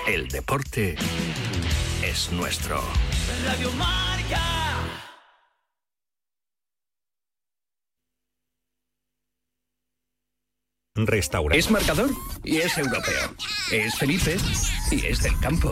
[0.06, 0.98] El deporte
[2.04, 2.82] es nuestro.
[3.46, 4.42] Radio Marca.
[10.96, 11.58] Restaurante.
[11.58, 12.10] Es marcador
[12.44, 13.36] y es europeo.
[13.72, 14.38] Es Felipe
[14.92, 15.72] y es del campo.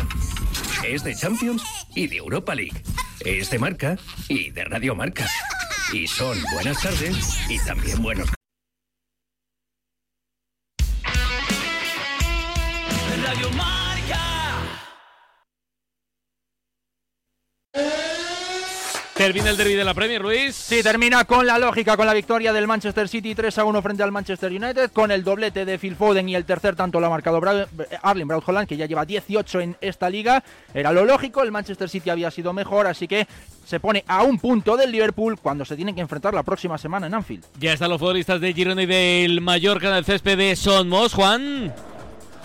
[0.83, 1.63] Es de Champions
[1.95, 2.81] y de Europa League.
[3.21, 5.27] Es de marca y de Radio Marca.
[5.91, 8.38] Y son buenas tardes y también buenos.
[19.19, 20.55] Termina el derby de la Premier, Luis.
[20.55, 24.01] Sí, termina con la lógica, con la victoria del Manchester City 3 a 1 frente
[24.01, 27.09] al Manchester United, con el doblete de Phil Foden y el tercer tanto lo ha
[27.09, 27.67] marcado Bra
[28.01, 30.41] Arlen Braut Holland, que ya lleva 18 en esta liga.
[30.73, 33.27] Era lo lógico, el Manchester City había sido mejor, así que
[33.65, 37.07] se pone a un punto del Liverpool cuando se tienen que enfrentar la próxima semana
[37.07, 37.43] en Anfield.
[37.59, 41.73] Ya están los futbolistas de Girona y del Mallorca en el césped de Sonmos, Juan.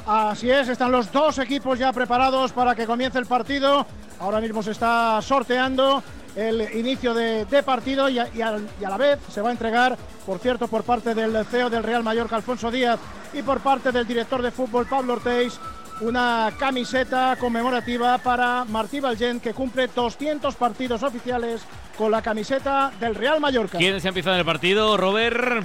[0.09, 3.87] Así es, están los dos equipos ya preparados para que comience el partido.
[4.19, 6.03] Ahora mismo se está sorteando
[6.37, 9.51] el inicio de, de partido y a, y, a, y a, la vez se va
[9.51, 12.99] a entregar, por cierto, por parte del CEO del Real Mallorca, Alfonso Díaz,
[13.33, 15.59] y por parte del director de fútbol, Pablo Ortiz,
[16.01, 21.63] una camiseta conmemorativa para Martí Valgent, que cumple 200 partidos oficiales
[21.97, 23.79] con la camiseta del Real Mallorca.
[23.79, 25.65] ¿Quiénes empiezan el partido, Robert?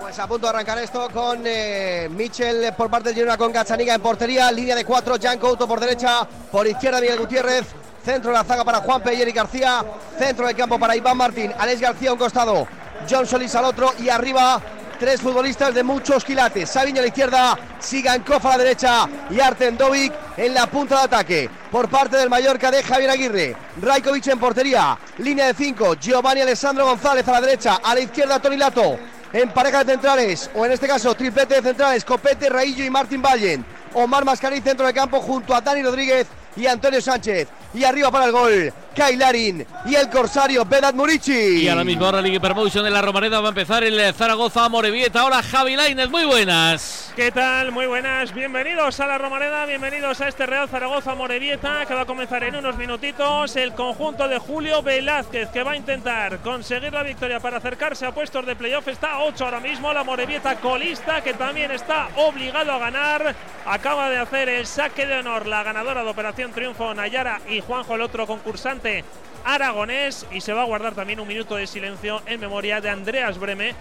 [0.00, 3.94] Pues a punto de arrancar esto con eh, Michel por parte del Girona con Gazzaniga
[3.94, 7.66] en portería, línea de cuatro, Jan Couto por derecha, por izquierda Miguel Gutiérrez,
[8.06, 9.84] centro de la zaga para Juan y Eric García,
[10.16, 12.68] centro del campo para Iván Martín, Alex García a un costado,
[13.10, 13.92] John Solís al otro.
[13.98, 14.62] Y arriba
[14.96, 19.08] tres futbolistas de muchos quilates, Sabiño a la izquierda, Sigankov a la derecha.
[19.28, 21.50] Y Arten Dovic en la punta de ataque.
[21.72, 26.86] Por parte del Mallorca de Javier Aguirre, Rajkovic en portería, línea de cinco, Giovanni Alessandro
[26.86, 29.00] González a la derecha, a la izquierda Tony Lato,
[29.32, 33.20] en pareja de centrales, o en este caso triplete de centrales, Copete, Raillo y Martín
[33.20, 33.66] Vallen.
[33.94, 37.48] Omar Mascarín, centro del campo, junto a Dani Rodríguez y Antonio Sánchez.
[37.74, 41.64] Y arriba para el gol, Kailarin y el corsario Vedat Murici.
[41.64, 44.68] Y a la misma hora, Ligue Promotion de la Romareda va a empezar el Zaragoza
[44.68, 45.20] Morevieta.
[45.20, 47.12] Ahora Javi Lainez, muy buenas.
[47.14, 47.72] ¿Qué tal?
[47.72, 48.32] Muy buenas.
[48.32, 52.56] Bienvenidos a la Romareda, bienvenidos a este Real Zaragoza Morevieta que va a comenzar en
[52.56, 53.56] unos minutitos.
[53.56, 58.12] El conjunto de Julio Velázquez que va a intentar conseguir la victoria para acercarse a
[58.12, 58.88] puestos de playoff.
[58.88, 59.92] Está a 8 ahora mismo.
[59.92, 63.34] La Morevieta colista que también está obligado a ganar.
[63.66, 67.94] Acaba de hacer el saque de honor la ganadora de Operación Triunfo, Nayara y Juanjo,
[67.94, 69.04] el otro concursante
[69.44, 70.26] aragonés.
[70.30, 73.74] Y se va a guardar también un minuto de silencio en memoria de Andreas Breme,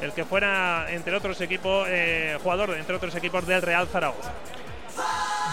[0.00, 4.32] el que fuera, entre otros equipos, eh, jugador, entre otros equipos del Real Zaragoza.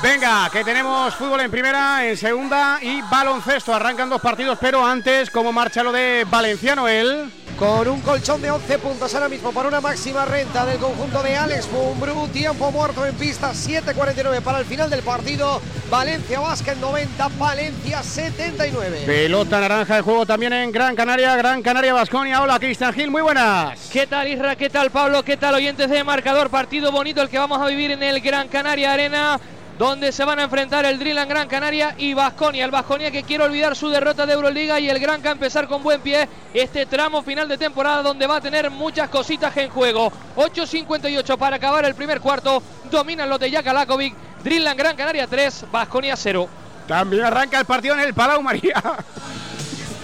[0.02, 3.74] Venga, que tenemos fútbol en primera, en segunda y baloncesto.
[3.74, 7.30] Arrancan dos partidos, pero antes, ¿cómo marcha lo de Valenciano él?
[7.60, 11.36] Con un colchón de 11 puntos ahora mismo por una máxima renta del conjunto de
[11.36, 12.30] Alex Bumbrú.
[12.30, 15.60] Tiempo muerto en pista, 7.49 para el final del partido.
[15.92, 19.04] Valencia Vázquez 90, Valencia 79.
[19.06, 22.42] Pelota naranja de juego también en Gran Canaria, Gran Canaria Vasconia.
[22.42, 23.90] Hola, Cristian Gil, muy buenas.
[23.92, 24.56] ¿Qué tal, Isra?
[24.56, 25.22] ¿Qué tal, Pablo?
[25.24, 26.50] ¿Qué tal, oyentes de marcador?
[26.50, 29.38] Partido bonito el que vamos a vivir en el Gran Canaria Arena
[29.80, 32.66] donde se van a enfrentar el Drill Gran Canaria y Vasconia.
[32.66, 36.02] El Vasconia que quiere olvidar su derrota de Euroliga y el Granca empezar con buen
[36.02, 40.12] pie este tramo final de temporada donde va a tener muchas cositas en juego.
[40.36, 42.62] 8.58 para acabar el primer cuarto.
[42.92, 44.14] Dominan los de Jakalakovic.
[44.44, 46.50] Drill Gran Canaria 3, Vasconia 0.
[46.86, 48.84] También arranca el partido en el Palau María.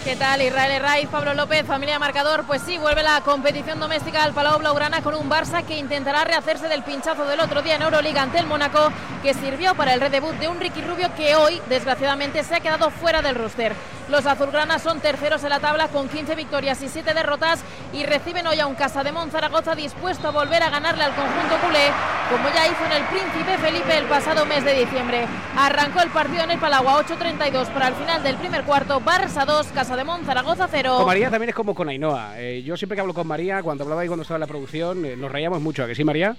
[0.05, 2.43] ¿Qué tal Israel Herraiz, Pablo López, familia marcador?
[2.45, 6.67] Pues sí, vuelve la competición doméstica al Palau Blaugrana con un Barça que intentará rehacerse
[6.67, 8.91] del pinchazo del otro día en Euroliga ante el Mónaco,
[9.23, 12.91] que sirvió para el redebut de un Ricky Rubio que hoy, desgraciadamente, se ha quedado
[12.91, 13.73] fuera del roster.
[14.07, 18.45] Los azulgranas son terceros en la tabla con 15 victorias y 7 derrotas y reciben
[18.45, 21.89] hoy a un Casa de Monzaragoza dispuesto a volver a ganarle al conjunto culé,
[22.29, 25.25] como ya hizo en el Príncipe Felipe el pasado mes de diciembre.
[25.57, 29.43] Arrancó el partido en el Palau a 8.32 para el final del primer cuarto, Barça
[29.43, 30.95] 2, Casa de Monzaragoza 0.
[30.97, 32.39] Con María también es como con Ainhoa.
[32.39, 35.05] Eh, yo siempre que hablo con María, cuando hablaba ahí cuando estaba en la producción,
[35.05, 36.35] eh, nos reíamos mucho, ¿a que sí, María?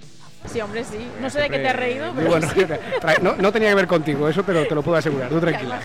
[0.51, 0.97] Sí, hombre, sí.
[1.19, 2.65] No sé de qué te has reído, pero Bueno, sí.
[3.21, 5.81] no, no tenía que ver contigo, eso te lo, te lo puedo asegurar, tú tranquila.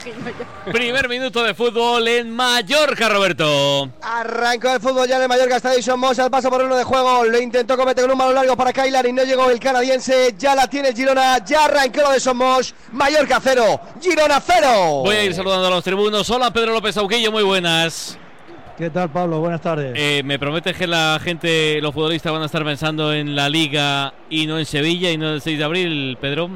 [0.70, 3.90] Primer minuto de fútbol en Mallorca, Roberto.
[4.02, 6.84] Arrancó el fútbol ya en el Mallorca, está Edison Moss al paso por uno de
[6.84, 10.34] juego, lo intentó cometer con un balón largo para Kailar y no llegó el canadiense,
[10.38, 15.02] ya la tiene Girona, ya arrancó lo de Somos, Mallorca 0, Girona 0.
[15.04, 16.28] Voy a ir saludando a los tribunos.
[16.30, 18.16] Hola, Pedro López Auquillo, muy buenas.
[18.82, 19.38] ¿Qué tal, Pablo?
[19.38, 19.92] Buenas tardes.
[19.96, 24.12] Eh, ¿Me prometes que la gente, los futbolistas van a estar pensando en la Liga
[24.28, 26.48] y no en Sevilla y no el 6 de abril, Pedro?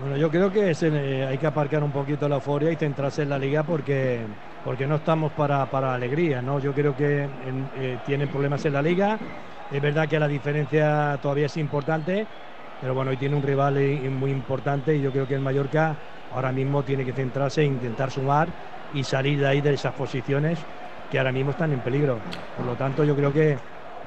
[0.00, 3.22] Bueno, yo creo que es, eh, hay que aparcar un poquito la euforia y centrarse
[3.22, 4.26] en la liga porque,
[4.64, 6.58] porque no estamos para, para alegría, ¿no?
[6.58, 9.16] Yo creo que en- eh, tienen problemas en la liga.
[9.70, 12.26] Es verdad que la diferencia todavía es importante,
[12.80, 13.74] pero bueno, hoy tiene un rival
[14.10, 15.96] muy importante y yo creo que el Mallorca
[16.32, 18.48] ahora mismo tiene que centrarse e intentar sumar
[18.92, 20.58] y salir de ahí de esas posiciones
[21.10, 22.18] que ahora mismo están en peligro.
[22.56, 23.58] Por lo tanto, yo creo que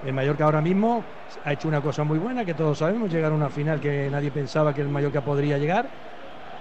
[0.06, 1.04] el Mallorca ahora mismo
[1.44, 4.32] ha hecho una cosa muy buena, que todos sabemos, llegar a una final que nadie
[4.32, 5.88] pensaba que el Mallorca podría llegar.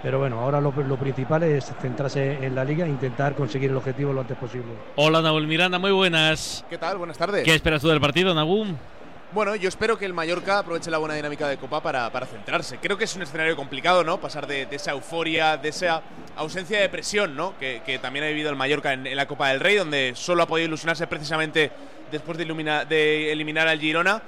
[0.01, 3.77] Pero bueno, ahora lo, lo principal es centrarse en la liga e intentar conseguir el
[3.77, 4.73] objetivo lo antes posible.
[4.97, 6.65] Hola, Nahuel Miranda, muy buenas.
[6.69, 6.97] ¿Qué tal?
[6.97, 7.45] Buenas tardes.
[7.45, 8.75] ¿Qué esperas tú del partido, Nagum?
[9.33, 12.77] Bueno, yo espero que el Mallorca aproveche la buena dinámica de Copa para, centrarse.
[12.77, 14.21] Creo que es un escenario complicado, ¿no?
[14.21, 16.03] Pasar de, esa euforia, de esa
[16.35, 17.57] ausencia de presión, ¿no?
[17.57, 20.67] Que, también ha vivido el Mallorca en, la Copa del Rey, donde solo ha podido
[20.67, 21.71] ilusionarse precisamente
[22.11, 24.21] después de, eliminar al Girona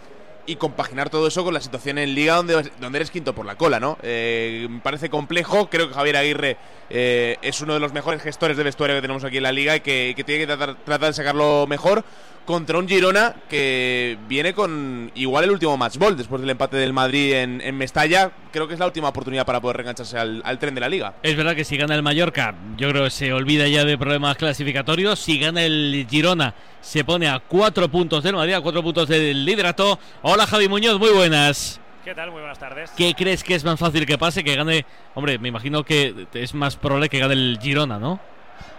[0.47, 3.79] y compaginar todo eso con la situación en Liga donde, eres quinto por la cola,
[3.79, 3.99] ¿no?
[4.01, 6.57] Eh, me parece complejo, creo que Javier Aguirre
[6.89, 9.75] eh, es uno de los mejores gestores de vestuario que tenemos aquí en la Liga
[9.75, 12.03] y que, tiene que tratar de sacarlo mejor
[12.45, 16.93] contra un Girona que viene con igual el último match ball después del empate del
[16.93, 18.31] Madrid en, en Mestalla.
[18.51, 21.15] Creo que es la última oportunidad para poder reengancharse al, al tren de la Liga.
[21.23, 24.37] Es verdad que si gana el Mallorca, yo creo que se olvida ya de problemas
[24.37, 25.19] clasificatorios.
[25.19, 29.43] Si gana el Girona, se pone a cuatro puntos del Madrid, a cuatro puntos del
[29.43, 29.99] liderato.
[30.21, 31.81] Hola, Javi Muñoz, muy buenas.
[32.03, 32.29] ¿Qué tal?
[32.29, 32.91] Muy buenas tardes.
[32.95, 34.43] ¿Qué crees que es más fácil que pase?
[34.43, 34.85] Que gane.
[35.15, 38.19] Hombre, me imagino que es más probable que gane el Girona, ¿no?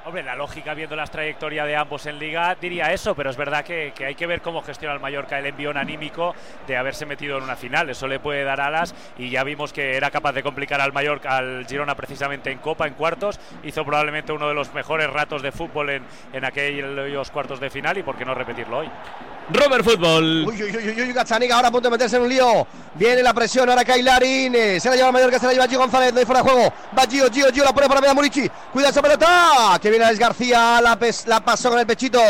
[0.07, 3.65] Hombre, la lógica viendo las trayectorias de ambos en liga diría eso, pero es verdad
[3.65, 6.33] que, hay que ver cómo gestiona el Mallorca el envión anímico
[6.69, 7.91] de haberse metido en una final.
[7.91, 11.37] Eso le puede dar alas y ya vimos que era capaz de complicar al Mallorca,
[11.37, 13.41] al Girona precisamente en Copa, en cuartos.
[13.65, 18.05] Hizo probablemente uno de los mejores ratos de fútbol en aquellos cuartos de final y
[18.05, 18.91] por qué no repetirlo hoy.
[19.49, 20.45] Robert Fútbol.
[20.49, 22.67] Uy, uy, uy, uy, Gazzaniga ahora a punto de meterse en un lío.
[22.95, 24.55] Viene la presión, ahora Kailarin.
[24.55, 26.13] eh, Se la lleva Mallorca, se la lleva Gio González.
[26.13, 26.73] No hay fuera de juego.
[26.99, 28.51] Va Gio, Gio, Gio, la pone para Murici.
[28.73, 29.79] Cuida esa pelota.
[29.81, 30.81] Que viene Alex García.
[30.81, 32.21] La, pes- la pasó con el pechito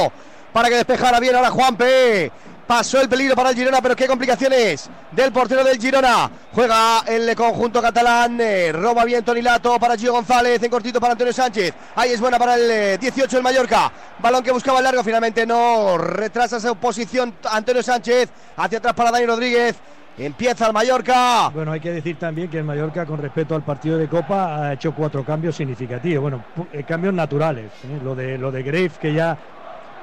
[0.52, 2.30] para que despejara bien ahora Juanpe.
[2.66, 6.28] Pasó el peligro para el Girona, pero qué complicaciones del portero del Girona.
[6.52, 8.40] Juega el conjunto catalán.
[8.40, 10.60] eh, roba bien Tonilato para Gio González.
[10.60, 11.72] En cortito para Antonio Sánchez.
[11.94, 13.92] Ahí es buena para el eh, 18 el Mallorca.
[14.18, 15.04] Balón que buscaba el largo.
[15.04, 15.96] Finalmente no.
[15.96, 18.30] Retrasa esa posición Antonio Sánchez.
[18.56, 19.76] Hacia atrás para Dani Rodríguez.
[20.18, 21.50] Empieza el Mallorca.
[21.50, 24.72] Bueno, hay que decir también que el Mallorca, con respecto al partido de Copa, ha
[24.72, 26.22] hecho cuatro cambios significativos.
[26.22, 27.70] Bueno, eh, cambios naturales.
[27.84, 28.00] ¿eh?
[28.02, 28.64] Lo de lo de
[28.98, 29.36] que ya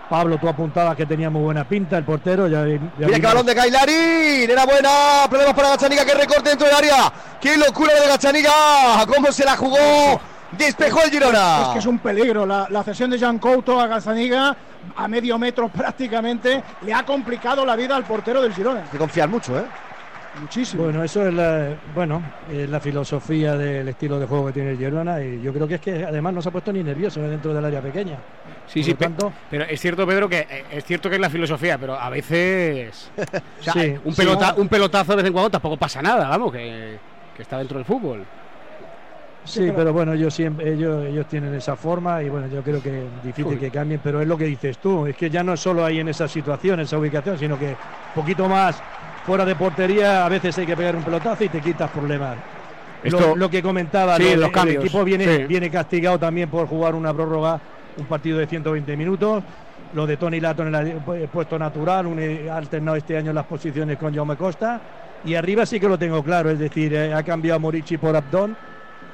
[0.10, 2.48] Pablo, tú apuntabas que tenía muy buena pinta, el portero.
[2.48, 4.50] Ya, ya Mira que balón de Kailarin.
[4.50, 4.90] Era buena.
[5.30, 7.12] Problemas para Gachaniga que recorte dentro del área.
[7.40, 8.52] Qué locura de Gachaniga.
[9.08, 10.22] Cómo se la jugó.
[10.58, 11.64] Despejó el Girona.
[11.64, 12.46] Es que es un peligro.
[12.46, 14.56] La, la cesión de Jean Couto a Gazzaniga
[14.96, 18.82] a medio metro prácticamente le ha complicado la vida al portero del Girona.
[18.82, 19.64] Hay que confiar mucho, ¿eh?
[20.40, 20.84] Muchísimo.
[20.84, 24.78] Bueno, eso es la, bueno, es la filosofía del estilo de juego que tiene el
[24.78, 27.54] Girona y yo creo que es que además no se ha puesto ni nervioso dentro
[27.54, 28.20] del área pequeña.
[28.66, 31.30] Sí, Por sí, tanto- pero es cierto, Pedro, que eh, es cierto que es la
[31.30, 33.12] filosofía, pero a veces
[33.60, 34.22] o sea, Sí, un, sí.
[34.22, 37.00] pelota- un pelotazo de vez en cuando tampoco pasa nada, vamos, que,
[37.36, 38.26] que está dentro del fútbol.
[39.46, 43.08] Sí, pero bueno, ellos siempre, ellos, ellos tienen esa forma y bueno, yo creo que
[43.08, 43.60] es difícil Uy.
[43.60, 46.00] que cambien, pero es lo que dices tú, es que ya no es solo ahí
[46.00, 47.76] en esa situación, en esa ubicación, sino que
[48.16, 48.82] poquito más
[49.26, 52.38] fuera de portería, a veces hay que pegar un pelotazo y te quitas problemas.
[53.04, 55.44] Esto- lo, lo que comentaba, Sí, lo de- los el cambios, equipo viene, sí.
[55.46, 57.60] viene castigado también por jugar una prórroga,
[57.98, 59.44] un partido de 120 minutos.
[59.94, 63.32] Lo de Tony Lato en el pu- puesto natural, un, eh, ha alternado este año
[63.32, 64.82] las posiciones con Jaume Costa.
[65.26, 68.56] Y arriba sí que lo tengo claro, es decir, eh, ha cambiado Morici por Abdón.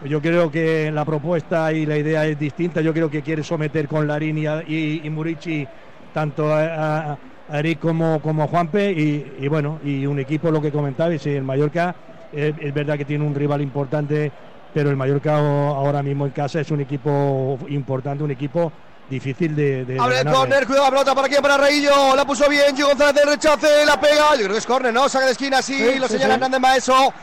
[0.06, 2.80] Yo creo que la propuesta y la idea es distinta.
[2.82, 5.68] Yo creo que quiere someter con Larín y, y, y Murici
[6.14, 7.18] tanto a
[7.52, 8.92] Eric como, como Juanpe.
[8.92, 11.96] Y, y bueno, y un equipo, lo que comentabais, el Mallorca
[12.34, 14.32] eh, es verdad que tiene un rival importante
[14.72, 18.72] pero el Mallorca ahora mismo en casa es un equipo importante, un equipo
[19.10, 20.40] difícil de, de Abre el ganarle.
[20.40, 22.16] córner, cuidado la pelota para aquí, para Reillo.
[22.16, 24.36] La puso bien, Gio González del rechace, la pega.
[24.36, 25.10] Yo creo que es córner, ¿no?
[25.10, 26.42] Saca de esquina, sí, Sí, lo sí, señala sí.
[26.44, 27.14] Hernández Maeso.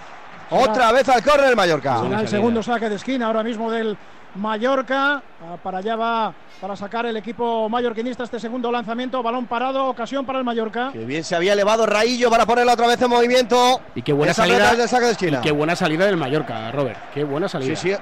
[0.51, 2.01] Otra vez al córner el Mallorca.
[2.01, 3.97] Será el segundo saque de esquina ahora mismo del
[4.37, 5.23] Mallorca.
[5.43, 9.23] Ah, Para allá va para sacar el equipo mallorquinista este segundo lanzamiento.
[9.23, 10.91] Balón parado, ocasión para el Mallorca.
[10.93, 13.81] Que bien se había elevado Raillo para ponerla otra vez en movimiento.
[13.95, 14.75] Y qué buena Esa salida.
[14.75, 15.39] del saque de esquina.
[15.39, 16.99] Y qué buena salida del Mallorca, Robert.
[17.13, 17.77] Qué buena salida.
[17.77, 17.97] Sí, sí.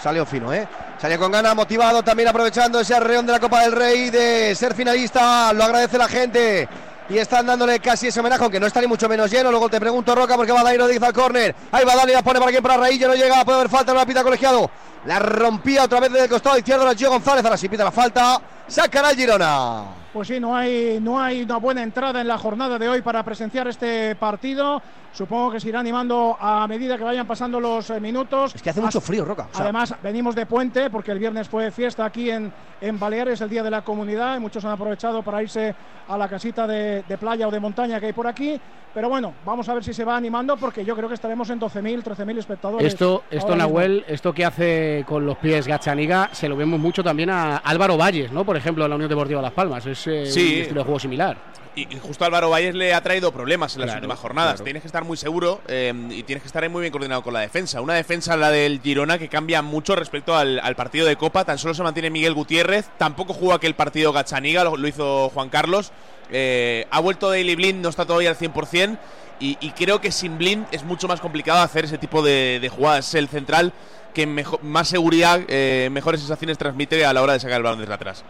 [0.00, 0.68] Salió fino, ¿eh?
[0.98, 4.74] Salió con ganas, motivado, también aprovechando ese arreón de la Copa del Rey de ser
[4.74, 5.52] finalista.
[5.52, 6.68] Lo agradece la gente.
[7.10, 9.50] Y están dándole casi ese homenaje, aunque no está ni mucho menos lleno.
[9.50, 11.54] Luego te pregunto, Roca, porque va Dani Rodríguez al córner.
[11.72, 13.08] Ahí va Dani, la pone para aquí, para Raillo.
[13.08, 14.70] No llega, puede haber falta, no la pita colegiado.
[15.06, 17.42] La rompía otra vez desde el costado izquierdo la Gio González.
[17.44, 18.40] Ahora sí pita la falta.
[18.66, 19.84] Sacará el Girona.
[20.12, 23.22] Pues sí, no hay, no hay una buena entrada en la jornada de hoy para
[23.22, 24.82] presenciar este partido.
[25.12, 28.54] Supongo que se irá animando a medida que vayan pasando los eh, minutos.
[28.54, 29.48] Es que hace mucho frío, Roca.
[29.50, 33.40] O sea, Además, venimos de puente porque el viernes fue fiesta aquí en, en Baleares,
[33.40, 35.74] el Día de la Comunidad, y muchos han aprovechado para irse
[36.06, 38.60] a la casita de, de playa o de montaña que hay por aquí.
[38.94, 41.60] Pero bueno, vamos a ver si se va animando porque yo creo que estaremos en
[41.60, 42.86] 12.000, 13.000 espectadores.
[42.86, 43.56] Esto, esto mismo.
[43.58, 47.96] Nahuel, esto que hace con los pies Gachaniga, se lo vemos mucho también a Álvaro
[47.96, 48.44] Valles, ¿no?
[48.44, 49.84] Por ejemplo, en la Unión Deportiva Las Palmas.
[49.86, 50.54] Es eh, Sí.
[50.56, 51.36] un estilo de juego similar.
[51.78, 54.52] Y, y justo Álvaro Valles le ha traído problemas en las Claro, últimas jornadas.
[54.54, 54.64] claro.
[54.64, 57.32] Tienes que estar muy seguro eh, y tienes que estar ahí muy bien coordinado con
[57.34, 57.80] la defensa.
[57.80, 61.44] Una defensa, la del Girona, que cambia mucho respecto al, al partido de Copa.
[61.44, 62.86] Tan solo se mantiene Miguel Gutiérrez.
[62.98, 65.92] Tampoco jugó aquel partido Gachaniga, lo, lo hizo Juan Carlos.
[66.30, 68.98] Eh, ha vuelto Daily Blind, no está todavía al 100%.
[69.40, 72.68] Y, y creo que sin Blind es mucho más complicado hacer ese tipo de, de
[72.68, 73.08] jugadas.
[73.08, 73.72] Es el central
[74.14, 77.78] que mejo- más seguridad, eh, mejores sensaciones transmite a la hora de sacar el balón
[77.78, 78.24] desde atrás.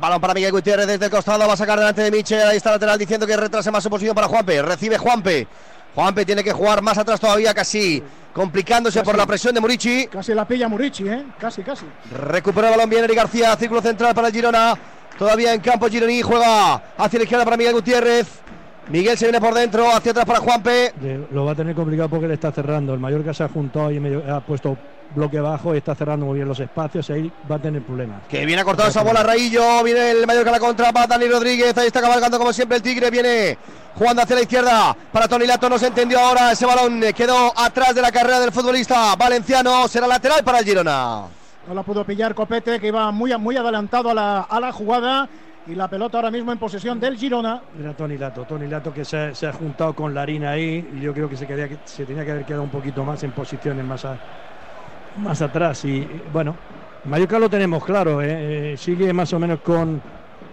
[0.00, 2.46] Balón para Miguel Gutiérrez desde el costado, va a sacar delante de Michel.
[2.48, 4.60] Ahí está el lateral diciendo que retrase más su posición para Juanpe.
[4.62, 5.46] Recibe Juanpe.
[5.94, 10.08] Juanpe tiene que jugar más atrás todavía, casi complicándose por la presión de Murici.
[10.10, 11.24] Casi la pilla Murici, ¿eh?
[11.38, 11.86] Casi, casi.
[12.12, 14.74] Recupera el balón bien Eric García, círculo central para el Girona.
[15.16, 18.26] Todavía en campo Gironí juega hacia la izquierda para Miguel Gutiérrez.
[18.88, 20.92] Miguel se viene por dentro, hacia atrás para Juanpe.
[21.30, 22.92] Lo va a tener complicado porque le está cerrando.
[22.92, 24.76] El Mallorca se ha juntado y medio- ha puesto
[25.14, 27.08] bloque bajo y está cerrando muy bien los espacios.
[27.10, 28.26] Ahí va a tener problemas.
[28.28, 31.26] Que viene a cortar esa bola Raillo, viene el Mallorca a la contra para Dani
[31.28, 33.56] Rodríguez, ahí está cabalgando como siempre el Tigre, viene
[33.94, 37.94] jugando hacia la izquierda para Tony Lato, no se entendió ahora ese balón, quedó atrás
[37.94, 41.22] de la carrera del futbolista valenciano, será lateral para el Girona.
[41.68, 45.28] No la pudo pillar Copete, que iba muy, muy adelantado a la, a la jugada.
[45.66, 47.62] Y la pelota ahora mismo en posesión del Girona.
[47.80, 51.00] Era Tony Lato, Tony Lato que se, ha- se ha juntado con Larina ahí y
[51.00, 53.32] yo creo que se, quería, que- se tenía que haber quedado un poquito más en
[53.32, 54.18] posiciones más, a-
[55.16, 55.84] más atrás.
[55.84, 56.56] Y bueno,
[57.04, 58.72] Mallorca lo tenemos claro, ¿eh?
[58.72, 60.00] Eh, sigue más o menos con,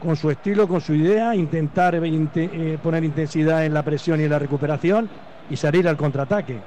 [0.02, 4.30] con su estilo, con su idea, intentar eh, poner intensidad en la presión y en
[4.30, 5.10] la recuperación
[5.50, 6.60] y salir al contraataque.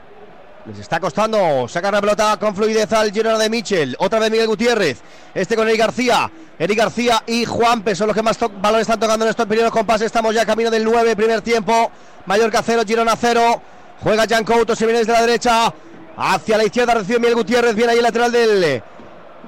[0.67, 3.97] Les está costando sacar la pelota con fluidez al Girona de Michel.
[3.99, 5.03] Otra vez Miguel Gutiérrez.
[5.35, 6.31] Este con Eric García.
[6.59, 10.07] Eric García y Juanpe son los que más balones están tocando en estos primeros compases.
[10.07, 11.91] Estamos ya camino del 9, primer tiempo.
[12.25, 13.61] Mallorca 0, Girona 0.
[14.01, 15.75] Juega Jan Couto, se viene desde la derecha.
[16.17, 17.75] Hacia la izquierda recibe Miguel Gutiérrez.
[17.75, 18.83] Viene ahí el lateral del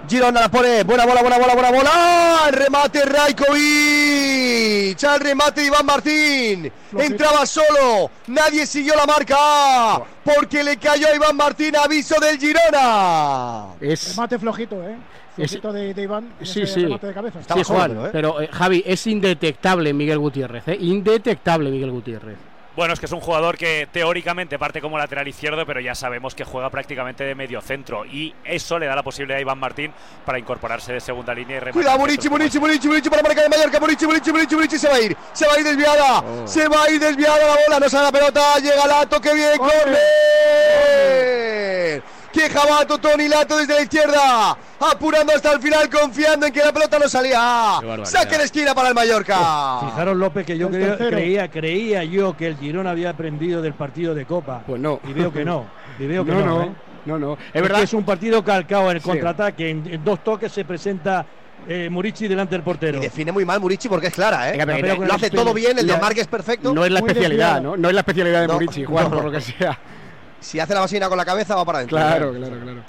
[0.09, 0.41] Girona.
[0.41, 0.83] La pone.
[0.85, 2.41] Buena bola, buena bola, buena bola.
[2.49, 5.05] El remate Raikovic.
[5.05, 6.73] Al remate de Iván Martín.
[6.97, 8.11] Entraba solo.
[8.29, 10.03] Nadie siguió la marca.
[10.25, 11.77] Porque le cayó a Iván Martín.
[11.77, 13.67] Aviso del Girona.
[13.81, 14.97] Es, Remate flojito, ¿eh?
[15.37, 16.33] Flojito de, de Iván.
[16.41, 16.83] en sí, ese sí.
[16.85, 17.41] remate de cabeza.
[17.55, 20.79] Sí, Juan, pero eh, Javi, es indetectable Miguel Gutiérrez, ¿eh?
[20.81, 22.39] Indetectable Miguel Gutiérrez.
[22.77, 26.35] Bueno, es que es un jugador que teóricamente parte como lateral izquierdo, pero ya sabemos
[26.35, 28.05] que juega prácticamente de medio centro.
[28.05, 29.95] Y eso le da la posibilidad a Iván Martín
[30.27, 31.73] para incorporarse de segunda línea y rematar.
[31.73, 33.81] Cuidado, Murici, Murici, Murici para marcar el Mallorca.
[33.81, 35.17] Murici, Murici, Murici, Murici se va a ir.
[35.33, 36.23] Se va a ir desviada.
[36.47, 37.81] Se va a ir desviada la bola.
[37.81, 38.59] No sale la pelota.
[38.59, 39.23] Llega Lato.
[39.23, 39.57] Que bien.
[39.57, 39.97] Corner.
[42.37, 44.59] Que jabato Tony Lato desde la izquierda.
[44.79, 45.89] Apurando hasta el final.
[45.89, 47.81] Confiando en que la pelota no salía.
[48.05, 49.81] Saque de esquina para el Mallorca.
[49.87, 54.15] Fijaros López que yo creo- creía, creía yo que el Girona había aprendido del partido
[54.15, 54.63] de Copa.
[54.67, 55.01] Pues no.
[55.09, 55.65] Y veo que no.
[55.99, 56.47] Y veo que No, no.
[56.47, 56.73] no, ¿eh?
[57.07, 57.33] no, no.
[57.33, 57.83] Es Es verdad.
[57.83, 59.09] es un partido calcado en el Sí.
[59.09, 59.71] contraataque.
[59.71, 61.25] En, en dos toques se presenta
[61.67, 62.99] eh, Murici delante del portero.
[62.99, 64.63] Y define muy mal Murici porque es clara, ¿eh?
[64.63, 65.79] Venga, Lo hace todo bien.
[65.79, 66.75] El desmarque es perfecto.
[66.75, 67.77] No es la Muy especialidad, desviado.
[67.77, 67.83] ¿no?
[67.83, 69.79] No es la especialidad de No, Murici, Juan, no, por lo que sea.
[70.41, 71.97] Si hace la vasina con la cabeza, va para adentro.
[71.99, 72.83] Claro, claro, claro.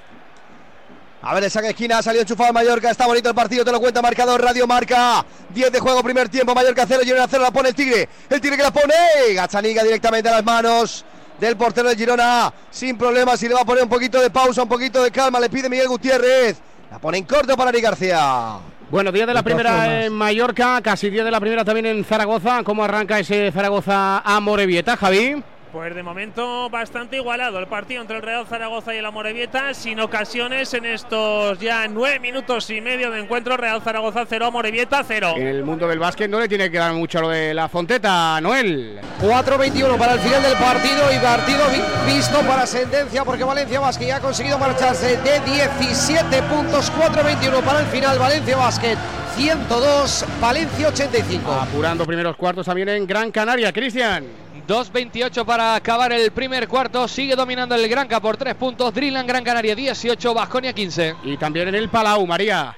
[1.23, 3.65] A ver, el saque de esquina, ha salido enchufado el Mallorca, está bonito el partido,
[3.65, 7.43] te lo cuenta marcador, Radio Marca, 10 de juego, primer tiempo, Mallorca 0, Girona 0,
[7.43, 8.93] la pone el Tigre, el Tigre que la pone,
[9.33, 11.03] Gachaniga directamente a las manos
[11.39, 14.61] del portero de Girona, sin problemas, y le va a poner un poquito de pausa,
[14.61, 16.57] un poquito de calma, le pide Miguel Gutiérrez,
[16.91, 18.57] la pone en corto para Ari García.
[18.89, 22.05] Bueno, día de la primera formas- en Mallorca, casi día de la primera también en
[22.05, 22.61] Zaragoza.
[22.63, 25.43] ¿Cómo arranca ese Zaragoza a Morevieta, Javi?
[25.71, 29.99] Pues de momento bastante igualado el partido entre el Real Zaragoza y el Amorebieta, sin
[29.99, 33.57] ocasiones en estos ya nueve minutos y medio de encuentro.
[33.57, 35.33] Real Zaragoza 0, Amorebieta 0.
[35.35, 38.39] En el mundo del básquet no le tiene que dar mucho lo de la Fonteta,
[38.39, 39.01] Noel.
[39.21, 41.63] 4-21 para el final del partido y partido
[42.05, 46.91] visto para sentencia porque Valencia Basket ya ha conseguido marcharse de 17 puntos.
[46.93, 48.97] 4-21 para el final, Valencia Basket
[49.35, 51.51] 102, Valencia 85.
[51.51, 54.46] Apurando primeros cuartos también en Gran Canaria, Cristian.
[54.67, 57.07] 2.28 para acabar el primer cuarto.
[57.07, 58.93] Sigue dominando el Granca por 3 puntos.
[58.93, 61.15] Drilan Gran Canaria 18, Basconia 15.
[61.23, 62.75] Y también en el Palau, María.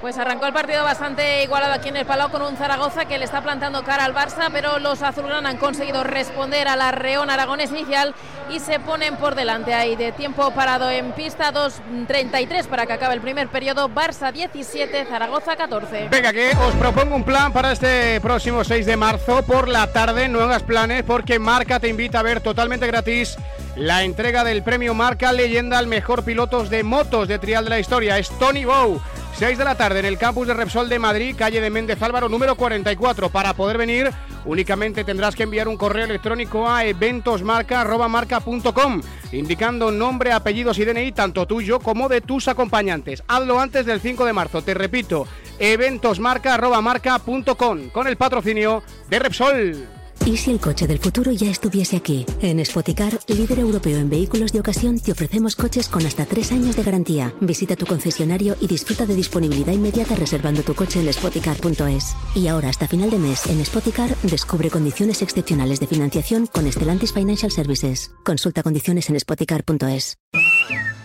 [0.00, 3.26] Pues arrancó el partido bastante igualado aquí en el Palau con un Zaragoza que le
[3.26, 7.70] está plantando cara al Barça, pero los azulgrana han conseguido responder a la reón aragonés
[7.70, 8.14] inicial
[8.48, 13.14] y se ponen por delante ahí de tiempo parado en pista 2.33 para que acabe
[13.14, 13.90] el primer periodo.
[13.90, 16.08] Barça 17, Zaragoza 14.
[16.10, 20.28] Venga, que os propongo un plan para este próximo 6 de marzo por la tarde.
[20.28, 23.36] No hagas planes porque Marca te invita a ver totalmente gratis
[23.76, 27.80] la entrega del premio Marca Leyenda al mejor pilotos de motos de trial de la
[27.80, 28.18] historia.
[28.18, 29.00] Es Tony Bow.
[29.34, 32.28] 6 de la tarde en el campus de Repsol de Madrid, calle de Méndez Álvaro,
[32.28, 33.30] número 44.
[33.30, 34.10] Para poder venir,
[34.44, 39.00] únicamente tendrás que enviar un correo electrónico a eventosmarca.marca.com,
[39.32, 43.22] indicando nombre, apellidos y DNI, tanto tuyo como de tus acompañantes.
[43.28, 45.26] Hazlo antes del 5 de marzo, te repito,
[45.58, 49.99] eventosmarca.marca.com, con el patrocinio de Repsol.
[50.26, 52.26] ¿Y si el coche del futuro ya estuviese aquí?
[52.40, 56.76] En Spoticar, líder europeo en vehículos de ocasión, te ofrecemos coches con hasta tres años
[56.76, 57.34] de garantía.
[57.40, 62.16] Visita tu concesionario y disfruta de disponibilidad inmediata reservando tu coche en spoticar.es.
[62.34, 67.12] Y ahora, hasta final de mes, en Spoticar, descubre condiciones excepcionales de financiación con Stellantis
[67.12, 68.12] Financial Services.
[68.24, 70.18] Consulta condiciones en spoticar.es.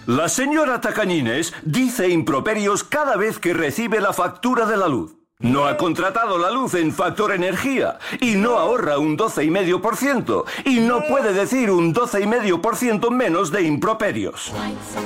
[0.08, 5.25] La señora Tacañines dice improperios cada vez que recibe la factura de la luz.
[5.46, 11.04] No ha contratado la luz en Factor Energía y no ahorra un 12,5% y no
[11.04, 14.52] puede decir un 12,5% menos de improperios.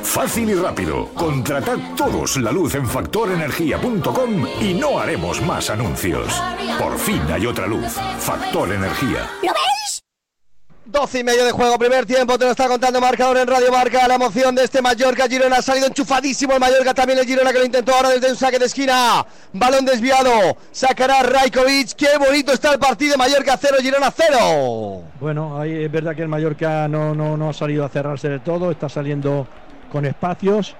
[0.01, 1.09] Fácil y rápido.
[1.13, 6.41] Contratad todos la luz en factorenergía.com y no haremos más anuncios.
[6.79, 7.91] Por fin hay otra luz.
[8.19, 9.29] Factor Energía.
[10.91, 14.07] 12 y medio de juego, primer tiempo, te lo está contando marcador en Radio Marca,
[14.07, 17.59] la emoción de este Mallorca, Girona ha salido enchufadísimo el Mallorca, también el Girona que
[17.59, 19.23] lo intentó ahora desde un saque de esquina,
[19.53, 25.03] balón desviado, sacará Rajkovic, qué bonito está el partido, Mallorca 0, Girona 0.
[25.19, 28.41] Bueno, ahí es verdad que el Mallorca no, no, no ha salido a cerrarse del
[28.41, 29.47] todo, está saliendo
[29.91, 30.75] con espacios,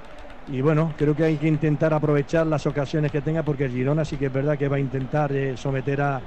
[0.47, 4.03] y bueno, creo que hay que intentar aprovechar las ocasiones que tenga porque el Girona
[4.03, 6.20] sí que es verdad que va a intentar eh, someter a,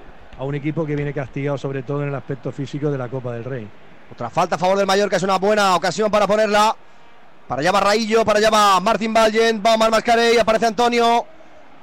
[0.43, 3.33] a un equipo que viene castigado sobre todo en el aspecto físico de la Copa
[3.33, 3.69] del Rey.
[4.11, 6.75] Otra falta a favor del Mallorca, es una buena ocasión para ponerla.
[7.47, 11.25] Para allá va Raillo, para allá va Martín Vallen, va Omar Mascarey, aparece Antonio.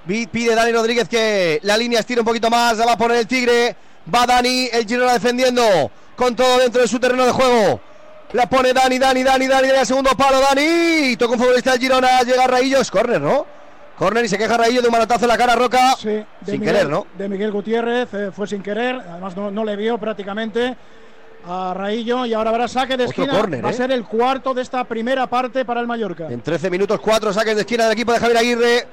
[0.06, 3.28] Pide Dani Rodríguez que la línea estire un poquito más, la va a poner el
[3.28, 3.78] Tigre.
[4.14, 5.64] Va Dani, el Girona defendiendo
[6.18, 7.80] con todo dentro de su terreno de juego.
[8.34, 11.16] La pone Dani, Dani, Dani, Dani, Dani, segundo palo, Dani.
[11.16, 13.59] Toca un futbolista del Girona, llega Raillo, es córner, ¿no?
[14.00, 15.94] Corner y se queja Raillo de un manotazo en la cara Roca.
[15.98, 17.06] Sí, sin querer, ¿no?
[17.18, 20.78] De Miguel Gutiérrez, eh, fue sin querer, además no, no, le vio prácticamente
[21.46, 23.34] a Raillo y ahora habrá saque de esquina.
[23.34, 23.76] Corner, Va a ¿eh?
[23.76, 26.28] ser el cuarto de esta primera parte para el Mallorca.
[26.30, 28.88] En 13 minutos, cuatro saques de esquina del equipo de Javier Aguirre.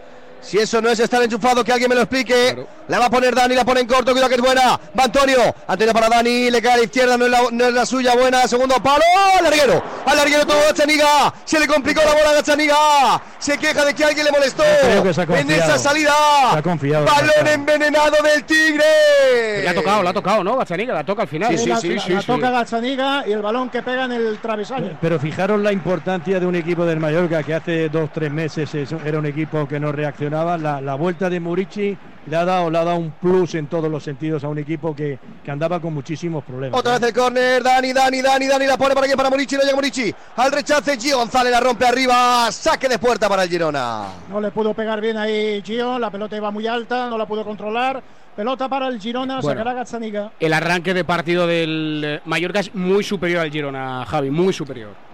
[0.46, 2.52] Si eso no es estar enchufado, que alguien me lo explique.
[2.54, 2.68] Claro.
[2.86, 4.78] La va a poner Dani, la pone en corto, cuidado que es buena.
[4.96, 7.74] Va Antonio, Antonio para Dani, le cae a la izquierda, no es la, no es
[7.74, 8.46] la suya, buena.
[8.46, 9.02] Segundo palo,
[9.36, 11.34] al larguero, al larguero todo Gachaniga.
[11.44, 13.20] Se le complicó la bola a Gachaniga.
[13.40, 14.62] Se queja de que alguien le molestó.
[14.62, 16.12] en esa salida.
[16.52, 19.62] Se ha confiado, Balón envenenado del Tigre.
[19.62, 20.56] Le ha tocado, le ha tocado, ¿no?
[20.58, 21.50] Gachaniga, la toca al final.
[21.50, 21.88] Sí, sí, la, sí.
[21.88, 22.26] La, sí, la sí.
[22.28, 24.96] toca Gachaniga y el balón que pega en el travesaño.
[25.00, 28.70] Pero fijaros la importancia de un equipo del Mallorca que hace dos, tres meses
[29.04, 30.35] era un equipo que no reaccionaba.
[30.44, 33.90] La, la vuelta de Murici le ha dado, le ha dado un plus en todos
[33.90, 36.78] los sentidos a un equipo que, que andaba con muchísimos problemas.
[36.78, 39.62] Otra vez el córner, Dani, Dani, Dani, Dani la pone para aquí para Murici, no
[39.62, 40.14] llega Murici.
[40.36, 44.08] Al rechace, Gio González la rompe arriba, saque de puerta para el Girona.
[44.28, 47.44] No le pudo pegar bien ahí Gio, la pelota iba muy alta, no la pudo
[47.44, 48.02] controlar.
[48.34, 50.32] Pelota para el Girona, bueno, sacará Gazzaniga.
[50.38, 55.05] El arranque de partido del Mallorca es muy superior al Girona, Javi, muy superior.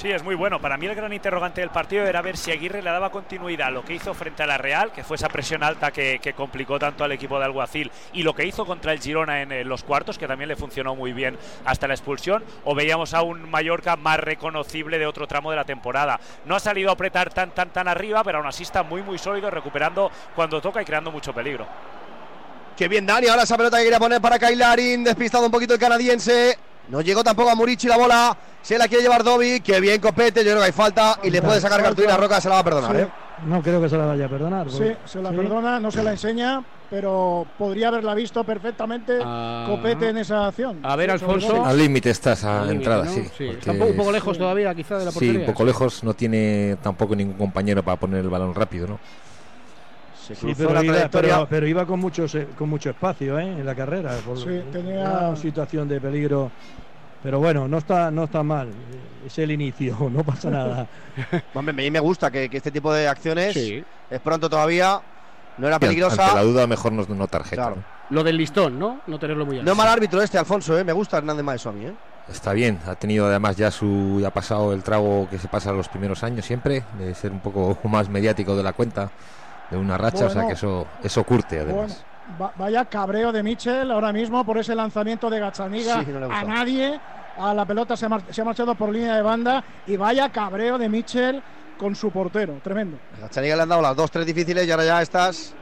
[0.00, 0.62] Sí, es muy bueno.
[0.62, 3.70] Para mí el gran interrogante del partido era ver si Aguirre le daba continuidad a
[3.70, 7.04] lo que hizo frente a la Real, que fue esa presión alta que, complicó tanto
[7.04, 10.16] al equipo de Alguacil, y lo que hizo contra el Girona en, en, los cuartos,
[10.16, 11.36] que también le funcionó muy bien
[11.66, 15.66] hasta la expulsión, o veíamos a un Mallorca más reconocible de otro tramo de la
[15.66, 16.18] temporada.
[16.46, 19.18] No ha salido a apretar tan, tan, tan arriba, pero aún así está muy, muy
[19.18, 21.66] sólido, recuperando cuando toca y creando mucho peligro.
[22.74, 25.80] Qué bien Dani, ahora esa pelota que quería poner para Kailarin, despistado un poquito el
[25.80, 26.69] canadiense.
[26.90, 28.36] No llegó tampoco a Murici la bola.
[28.62, 29.60] Se la quiere llevar Dovi.
[29.60, 30.40] Qué bien Copete.
[30.44, 31.18] Yo creo que hay falta.
[31.22, 32.40] Y le puede sacar cartulina Roca.
[32.40, 32.96] Se la va a perdonar.
[32.96, 33.02] Sí.
[33.02, 33.08] ¿eh?
[33.46, 34.70] No creo que se la vaya a perdonar.
[34.70, 35.36] Sí, se la sí.
[35.36, 35.80] perdona.
[35.80, 36.62] No se la enseña.
[36.90, 39.64] pero podría haberla visto perfectamente Ah.
[39.68, 40.80] Copete en esa acción.
[40.82, 41.64] A ver, Sí, Alfonso.
[41.64, 43.10] Al límite está esa Al entrada, ¿no?
[43.12, 43.22] sí.
[43.38, 45.40] Sí, porque está un poco, lejos todavía, quizá, de la Sí, portería.
[45.40, 48.98] un poco lejos, no tiene tampoco ningún compañero para poner el balón rápido, ¿no?
[50.34, 51.34] Cruzó pero, la iba, trayectoria.
[51.34, 52.26] pero- pero iba con mucho,
[52.56, 53.44] con mucho espacio ¿eh?
[53.44, 54.12] en la carrera.
[54.24, 56.50] por- Sí, tenía- una situación de peligro.
[57.22, 58.68] Pero bueno, no está, no está mal.
[59.26, 60.86] Es el inicio, no pasa nada.
[61.54, 63.84] Hombre, a mí me gusta que, que este tipo de acciones Sí.
[64.10, 65.00] es pronto todavía.
[65.58, 66.34] No era Ante peligrosa.
[66.34, 67.62] la duda, mejor no, no tarjeta.
[67.62, 67.76] Claro.
[67.76, 68.16] ¿no?
[68.16, 69.00] Lo del listón, ¿no?
[69.06, 69.66] No tenerlo muy alto.
[69.66, 70.84] No es mal árbitro este, Alfonso, ¿eh?
[70.84, 71.92] Me gusta Hernández Maeso a mí, ¿eh?
[72.30, 75.72] Está bien, ha tenido además ya su ya ha pasado el trago que se pasa
[75.72, 79.10] los primeros años siempre, de ser un poco más mediático de la cuenta,
[79.70, 80.48] de una racha, o sea Bueno.
[80.48, 82.04] que eso, eso curte además.
[82.26, 86.32] Bueno, va- vaya cabreo de Michel ahora mismo por ese lanzamiento de Gachaniga Sí, no
[86.32, 87.00] a nadie.
[87.38, 90.28] A la pelota se ha, mar- se ha marchado por línea de banda y vaya
[90.30, 91.42] cabreo de Michel
[91.78, 92.60] con su portero.
[92.62, 92.98] Tremendo.
[93.24, 95.54] A Chaniga le han dado las dos, tres difíciles y ahora ya estas.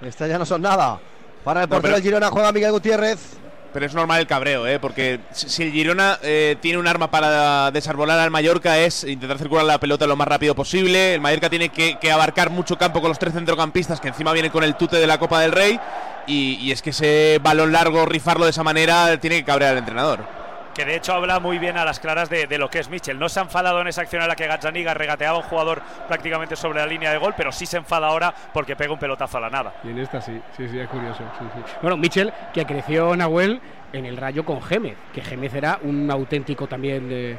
[0.00, 0.98] Estas ya no son nada.
[1.42, 3.39] Para el No, portero pero- del Girona juega Miguel Gutiérrez.
[3.72, 4.80] Pero es normal el cabreo, ¿eh?
[4.80, 9.64] Porque si el Girona eh, tiene un arma para desarbolar al Mallorca es intentar circular
[9.64, 11.14] la pelota lo más rápido posible.
[11.14, 14.50] El Mallorca tiene que, que abarcar mucho campo con los tres centrocampistas que encima vienen
[14.50, 15.78] con el tute de la Copa del Rey.
[16.26, 19.78] Y, y es que ese balón largo, rifarlo de esa manera, tiene que cabrear al
[19.78, 20.39] entrenador.
[20.74, 23.18] Que de hecho habla muy bien a las claras de, de lo que es Michel.
[23.18, 25.82] No se ha enfadado en esa acción en la que Gazzaniga regateaba a un jugador
[26.08, 29.38] prácticamente sobre la línea de gol, pero sí se enfada ahora porque pega un pelotazo
[29.38, 29.74] a la nada.
[29.84, 31.22] Y en esta sí, sí, sí, es curioso.
[31.38, 31.72] sí, sí.
[31.82, 33.60] Bueno, Michel, que creció Nahuel
[33.92, 37.08] en el rayo con Gémez, que Gémez era un auténtico también.
[37.10, 37.38] eh,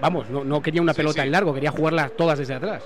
[0.00, 1.26] vamos, no, no quería una Sí, pelota sí.
[1.26, 2.82] en largo, quería jugarlas todas desde atrás.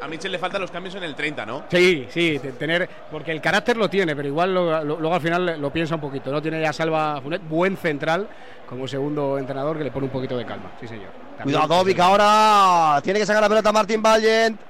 [0.00, 1.64] A Michel le faltan los cambios en el 30, ¿no?
[1.70, 2.88] Sí, sí, te- tener.
[3.10, 6.00] Porque el carácter lo tiene, pero igual lo- lo- luego al final lo piensa un
[6.00, 6.30] poquito.
[6.30, 8.28] No tiene ya Salva Funet, buen central,
[8.68, 10.70] como segundo entrenador que le pone un poquito de calma.
[10.80, 11.08] Sí, señor.
[11.38, 14.60] También- Cuidado, Vic, ahora tiene que sacar la pelota Martín Vallent.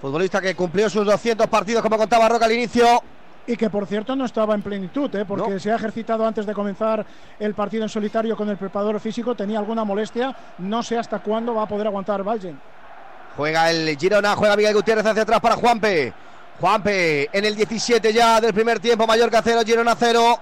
[0.00, 2.86] Futbolista que cumplió sus 200 partidos, como contaba Roca al inicio.
[3.46, 5.24] Y que por cierto no estaba en plenitud, ¿eh?
[5.26, 7.04] porque se ha ejercitado antes de comenzar
[7.38, 11.54] el partido en solitario con el preparador físico, tenía alguna molestia, no sé hasta cuándo
[11.54, 12.58] va a poder aguantar Valgen.
[13.40, 16.12] Juega el Girona, juega Miguel Gutiérrez hacia atrás para Juanpe.
[16.60, 20.38] Juanpe en el 17 ya del primer tiempo, Mallorca 0, Girona 0.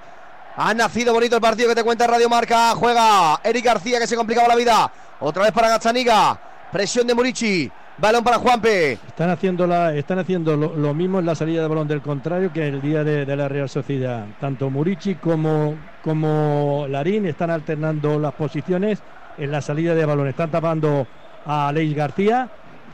[0.57, 2.75] Ha nacido bonito el partido que te cuenta Radio Marca.
[2.75, 4.93] Juega Eric García que se complicaba la vida.
[5.21, 6.41] Otra vez para Gazzaniga.
[6.73, 7.71] Presión de Murici.
[7.99, 8.95] Balón para Juanpe.
[8.95, 12.67] Están haciendo, la, están haciendo lo, mismo en la salida de balón del contrario que
[12.67, 14.27] el día de, de la Real Sociedad.
[14.41, 18.99] Tanto Murici como, como Larín están alternando las posiciones
[19.37, 20.27] en la salida de balón.
[20.27, 21.07] Están tapando
[21.47, 22.51] a Aleix García,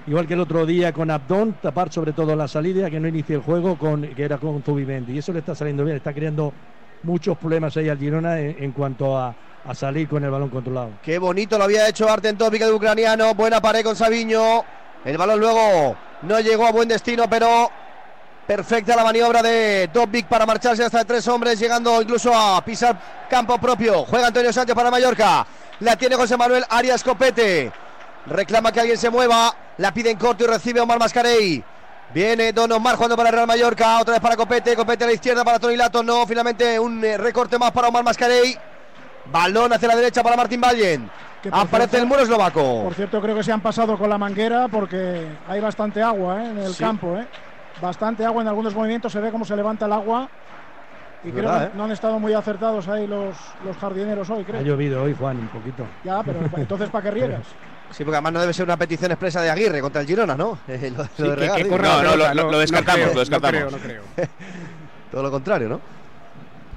[0.06, 3.36] igual que el otro día con Abdón, tapar sobre todo la salida, que no inicie
[3.36, 5.14] el juego, con, que era con Zubimendi.
[5.14, 6.52] Y eso le está saliendo bien, está creando
[7.02, 9.34] muchos problemas ahí al Girona en, cuanto a,
[9.64, 10.90] a salir con el balón controlado.
[11.02, 13.34] Qué bonito lo había hecho Arten Topic el ucraniano.
[13.34, 14.64] Buena pared con Sabiño.
[15.04, 17.70] El balón luego no llegó a buen destino, pero
[18.46, 23.58] perfecta la maniobra de Topic para marcharse hasta tres hombres, llegando incluso a pisar campo
[23.58, 24.04] propio.
[24.04, 25.46] Juega Antonio Sánchez para Mallorca.
[25.80, 27.72] La tiene José Manuel Arias Copete.
[28.26, 29.54] Reclama que alguien se mueva.
[29.78, 31.62] La pide en corto y recibe Omar Mascarey.
[32.12, 33.98] Viene Don Omar jugando para el Real Mallorca.
[34.00, 34.76] Otra vez para Copete.
[34.76, 36.02] Copete a la izquierda para Tony Lato.
[36.02, 38.56] No, finalmente un eh, recorte más para Omar Mascarey.
[39.26, 41.10] Balón hacia la derecha para Martín Vallen.
[41.50, 42.84] Aparece cierto- el muro eslovaco.
[42.84, 46.50] Por cierto, creo que se han pasado con la manguera porque hay bastante agua ¿eh?
[46.50, 46.82] en el Sí.
[46.82, 47.16] campo.
[47.18, 47.26] ¿eh?
[47.82, 50.28] Bastante agua en algunos movimientos, se ve cómo se levanta el agua.
[51.24, 51.70] Y creo verdad, que ¿eh?
[51.74, 54.60] no han estado muy acertados ahí los, los jardineros hoy, creo.
[54.60, 55.86] Ha llovido hoy, Juan, un poquito.
[56.04, 57.42] Ya, pero entonces ¿para qué riegas?
[57.96, 60.58] Sí, porque además no debe ser una petición expresa de Aguirre contra el Girona, ¿no?
[60.68, 63.72] Eh, lo, que- que corra No, no, lo- descartamos, creo, lo descartamos.
[63.72, 64.28] No creo, no creo.
[65.12, 65.80] Todo lo contrario, ¿no?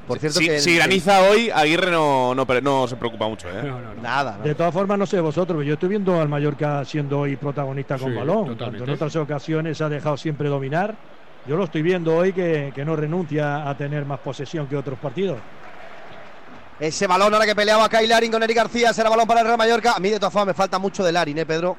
[0.07, 3.49] Por cierto, si, que si graniza hoy, Aguirre no, no, pre- no se preocupa mucho,
[3.49, 3.73] ¿eh?
[4.01, 7.35] Nada, De todas formas, no sé vosotros, pero yo estoy viendo al Mallorca siendo hoy
[7.35, 8.55] protagonista con Sí, balón.
[8.57, 10.95] Tanto en otras ocasiones ha dejado siempre dominar.
[11.45, 14.99] Yo lo estoy viendo hoy que, que no renuncia a tener más posesión que otros
[14.99, 15.39] partidos.
[16.79, 19.57] Ese balón ahora que peleaba Kyle Larin con Eric García, será balón para el Real
[19.57, 19.93] Mallorca.
[19.93, 21.77] A mí de todas formas me falta mucho de Larin, ¿eh, Pedro?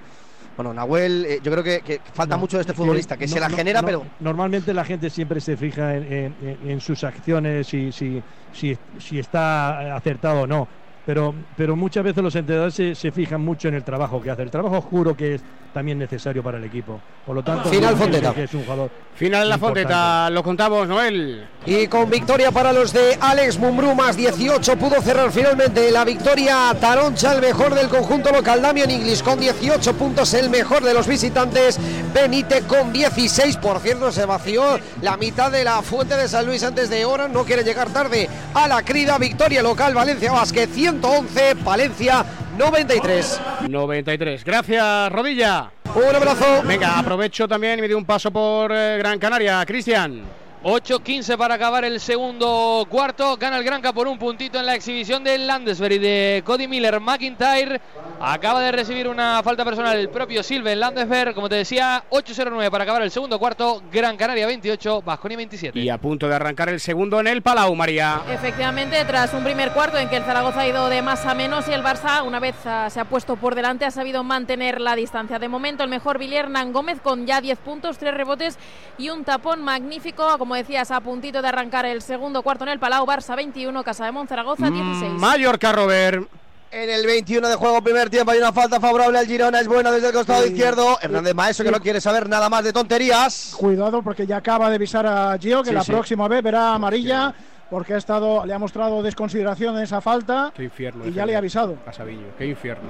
[0.57, 3.17] Bueno, Nahuel, eh, yo creo que, que falta No, mucho de este es que futbolista,
[3.17, 6.37] que no- se la no- genera, pero Normalmente la gente siempre se fija en, en-
[6.41, 8.21] en- en sus acciones, si, si,
[8.53, 10.69] si, si está acertado o no.
[11.05, 14.43] Pero, pero muchas veces los entrenadores se, se fijan mucho en el trabajo que hace.
[14.43, 17.01] El trabajo oscuro que es también necesario para el equipo.
[17.27, 18.35] Por lo tanto, Final Fonteta.
[18.35, 19.83] que es un jugador Final la importante.
[19.83, 21.49] Fonteta, lo contamos, Noel.
[21.67, 26.75] Y con victoria para los de Alex Mumbrú más 18 pudo cerrar finalmente la victoria
[26.81, 28.63] Taroncha, el mejor del conjunto local.
[28.63, 31.81] Damian Inglis con 18 puntos, el mejor de los visitantes.
[32.15, 36.63] Benite con 16, por cierto, se vació la mitad de la fuente de San Luis
[36.63, 37.27] antes de hora.
[37.27, 39.19] No quiere llegar tarde a la crida.
[39.19, 42.25] Victoria local, Valencia Vázquez 111, Valencia
[42.59, 43.41] 93.
[43.69, 44.45] 93.
[44.45, 45.71] Gracias, Rodilla.
[45.95, 46.63] Un abrazo.
[46.65, 49.65] Venga, aprovecho también y me doy un paso por eh, Gran Canaria.
[49.65, 50.48] Cristian.
[50.63, 53.37] 8-15 para acabar el segundo cuarto.
[53.37, 57.01] Gana el Granca por un puntito en la exhibición del Landesberg de Cody Miller.
[57.01, 57.81] McIntyre
[58.21, 61.35] acaba de recibir una falta personal el propio Silven Landesberg.
[61.35, 63.83] Como te decía, 8-0-9 para acabar el segundo cuarto.
[63.93, 65.79] Gran Canaria 28, Vasconia 27.
[65.79, 68.23] Y a punto de arrancar el segundo en el Palau, María.
[68.29, 71.69] Efectivamente, tras un primer cuarto en que el Zaragoza ha ido de más a menos
[71.69, 74.97] y el Barça, una vez ah, se ha puesto por delante, ha sabido mantener la
[74.97, 75.39] distancia.
[75.39, 78.59] De momento, el mejor Hernán Gómez con ya 10 puntos, 3 rebotes
[78.99, 80.25] y un tapón magnífico.
[80.49, 83.05] Como decías, a puntito de arrancar el segundo cuarto en el Palau.
[83.05, 85.13] Barça 21, Casa de Monzaragoza 16.
[85.21, 86.27] Mallorca, Robert.
[86.71, 89.61] En el 21 de juego, primer tiempo, hay una falta favorable al Girona.
[89.61, 90.99] Es buena desde el costado izquierdo.
[91.03, 93.55] Hernández Maestro, que no quiere saber nada más de tonterías.
[93.59, 95.93] Cuidado porque ya acaba de avisar a Gio que Sí, la sí.
[95.93, 97.35] próxima vez verá amarilla
[97.69, 101.07] porque ha estado, le ha mostrado desconsideración en esa falta Qué infierno.
[101.07, 101.77] y ya le ha avisado.
[101.87, 102.89] A Sabiño, qué infierno.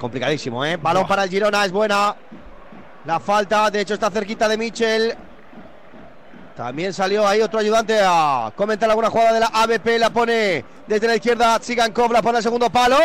[0.00, 0.78] Complicadísimo, ¿eh?
[0.78, 2.16] Balón para el Girona, es buena.
[3.04, 5.14] La falta, de hecho, está cerquita de Michel.
[6.56, 9.98] También salió ahí otro ayudante a comentar alguna jugada de la ABP.
[9.98, 12.96] La pone desde la izquierda Tsigankov, la pone al segundo palo.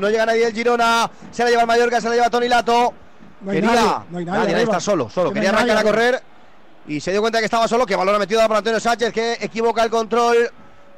[0.00, 1.10] No llega nadie el Girona.
[1.30, 2.92] Se la lleva el Mallorca, se la lleva Tony Lato.
[3.40, 3.74] No hay Quería.
[3.74, 4.60] nadie, no hay nadie arriba.
[4.62, 5.30] está solo, solo.
[5.30, 6.22] Que Quería arrancar a nadie correr.
[6.86, 7.86] Y se dio cuenta que estaba solo.
[7.86, 10.50] Que balón ha metido por Antonio Sánchez, que equivoca el control.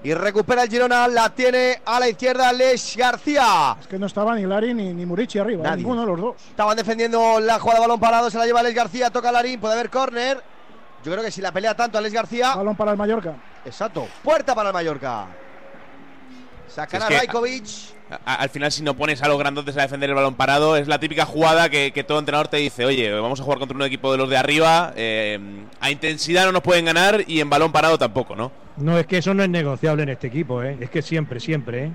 [0.02, 1.06] Y recupera el Girona.
[1.08, 3.76] La tiene a la izquierda Les García.
[3.80, 5.76] Es que no estaba ni Lari ni, ni Murici arriba, Nadie.
[5.78, 6.34] ninguno de los dos.
[6.50, 9.74] Estaban defendiendo la jugada de balón parado, se la lleva Alex García, toca Larín, puede
[9.74, 10.42] haber córner.
[11.04, 12.54] Yo creo que si la pelea tanto Alex García.
[12.54, 13.34] Balón para el Mallorca.
[13.64, 14.08] Exacto.
[14.22, 15.26] Puerta para el Mallorca.
[16.68, 17.64] Sacará Si es que- Rajkovic.
[18.26, 20.88] A- al final, si no pones a los grandotes a defender el balón parado, es
[20.88, 23.82] la típica jugada que, que todo entrenador te dice: Oye, vamos a jugar contra un
[23.82, 24.92] equipo de los de arriba.
[24.96, 25.38] eh,
[25.80, 28.52] a intensidad no nos pueden ganar y en balón parado tampoco, ¿no?
[28.76, 30.76] No, es que eso no es negociable en este equipo, ¿eh?
[30.80, 31.84] es que siempre, siempre.
[31.84, 31.92] ¿eh?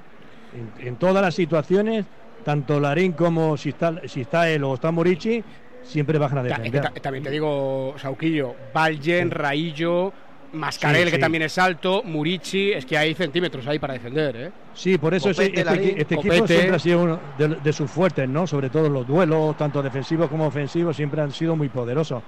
[0.79, 2.05] En, en todas las situaciones,
[2.45, 5.43] tanto Larín como si está, si está él o está Morici,
[5.83, 6.81] siempre bajan a defender.
[6.81, 10.11] ta- también te digo, Sauquillo, Valgen, Raillo,
[10.53, 11.21] Mascarel, Sí, que sí.
[11.21, 14.51] también es alto, Murici, es que hay centímetros ahí para defender, ¿eh?
[14.73, 17.89] Sí, por eso ese- Copete, este, este equipo siempre ha sido uno de, de sus
[17.91, 18.47] fuertes, ¿no?
[18.47, 22.23] Sobre todo los duelos, tanto defensivos como ofensivos, siempre han sido muy poderosos.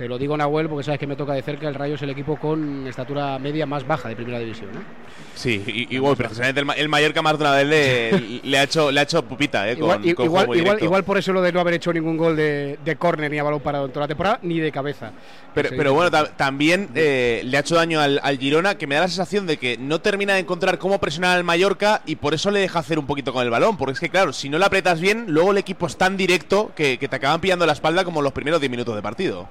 [0.00, 1.68] Te lo digo, Nahuel, porque sabes que me toca de cerca.
[1.68, 4.70] El Rayo es el equipo con estatura media más baja de primera división.
[4.70, 4.78] ¿eh?
[5.34, 8.90] Sí, y, bueno, precisamente el, el Mallorca más de una vez le, le ha, hecho,
[8.90, 9.74] le ha hecho pupita, ¿eh?
[9.76, 12.16] Igual, con- i- con igual, igual, igual por eso lo de no haber hecho ningún
[12.16, 15.12] gol de, de córner ni a balón parado en toda la temporada, ni de cabeza.
[15.52, 18.94] Pero, pero bueno, ta- también eh, le ha hecho daño al, al Girona, que me
[18.94, 22.32] da la sensación de que no termina de encontrar cómo presionar al Mallorca y por
[22.32, 23.76] eso le deja hacer un poquito con el balón.
[23.76, 26.72] Porque es que, claro, si no le apretas bien, luego el equipo es tan directo
[26.74, 29.46] que, que te acaban pillando la espalda como los primeros 10 minutos de partido.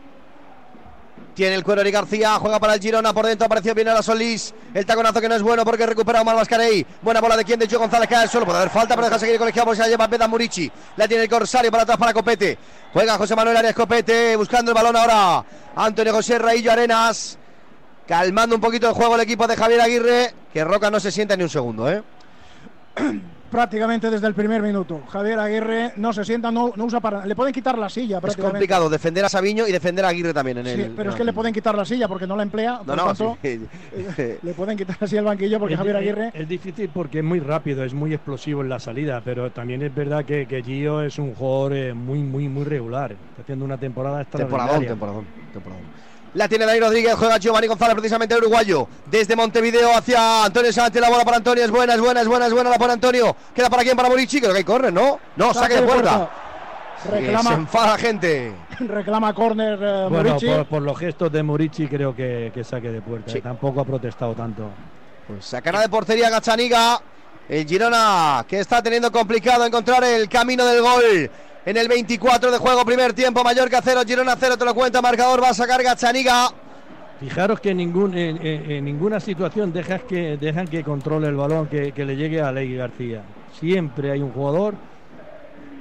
[1.39, 4.53] Tiene el cuero Eric García, juega para el Girona, por dentro apareció bien a Solís.
[4.73, 6.85] El taconazo que no es bueno porque recupera Omar Mascarey.
[7.01, 8.45] Buena bola de quien de Gio González cae al suelo.
[8.45, 10.69] Puede haber falta, pero deja seguir el colegiado porque se la lleva Beda Murici.
[10.97, 12.57] La tiene el Corsario para atrás para Copete.
[12.91, 15.45] Juega José Manuel Arias Copete, buscando el balón ahora.
[15.77, 17.37] Antonio José Raillo Arenas.
[18.05, 20.33] Calmando un poquito el juego el equipo de Javier Aguirre.
[20.51, 22.03] Que Roca no se sienta ni un segundo, ¿eh?
[23.49, 25.01] Prácticamente desde el primer minuto.
[25.09, 27.25] Javier Aguirre no se sienta, no, no usa para.
[27.25, 28.19] Le pueden quitar la silla.
[28.25, 30.91] Es complicado defender a Sabiño y defender a Aguirre también en Sí, el.
[30.91, 32.79] pero es que le pueden quitar la silla porque no la emplea.
[32.79, 33.59] No, por no, tanto, sí.
[34.41, 36.31] le pueden quitar así el banquillo porque Es Javier Aguirre.
[36.33, 39.93] Es difícil porque es muy rápido, es muy explosivo en la salida, pero también es
[39.93, 43.11] verdad que, que Gio es un jugador eh, muy, muy, muy regular.
[43.11, 44.89] Está haciendo una temporada Temporadón, extraordinaria.
[44.89, 46.08] temporadón, temporadón.
[46.35, 48.87] La tiene Dani Rodríguez, juega Giovanni González, precisamente el uruguayo.
[49.09, 52.45] Desde Montevideo hacia Antonio Sánchez, la bola para Antonio, es buena, es buena, es buena,
[52.45, 53.35] es buena la para Antonio.
[53.55, 55.19] Queda para quién, para Morici, creo que hay corre, ¿no?
[55.35, 56.29] No, saque de puerta.
[57.11, 58.53] Reclama- Se enfada la gente.
[58.79, 60.45] Reclama córner eh, Bueno, Murici.
[60.47, 63.31] por, por los gestos de Morici creo que, que saque de puerta.
[63.31, 64.69] eh, Tampoco ha protestado tanto.
[65.27, 67.01] Pues sacará de portería Gachaniga.
[67.47, 71.31] El Girona que está teniendo complicado encontrar el camino del gol.
[71.65, 75.43] En el 24 de juego, primer tiempo, Mallorca 0, Girona 0, te lo cuenta, marcador
[75.43, 76.49] va a sacar Gachaniga.
[77.19, 82.15] Fijaros que en, ninguna situación dejas que, dejan que controle el balón, que, que le
[82.15, 83.23] llegue a Ley García.
[83.59, 84.75] Siempre hay un jugador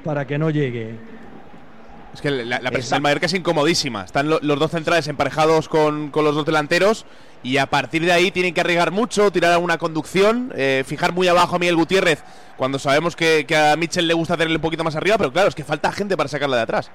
[0.02, 0.96] para que no llegue.
[2.18, 4.04] Es que la, la presión del Mallorca es incomodísima.
[4.04, 7.06] Están lo- los dos centrales emparejados con, con los dos delanteros
[7.44, 11.28] y a partir de ahí tienen que arriesgar mucho, tirar alguna conducción, eh, fijar muy
[11.28, 12.24] abajo a Miguel Gutiérrez
[12.56, 15.48] cuando sabemos que, que a Mitchell le gusta hacerle un poquito más arriba, pero claro,
[15.48, 16.90] es que falta gente para sacarla de atrás.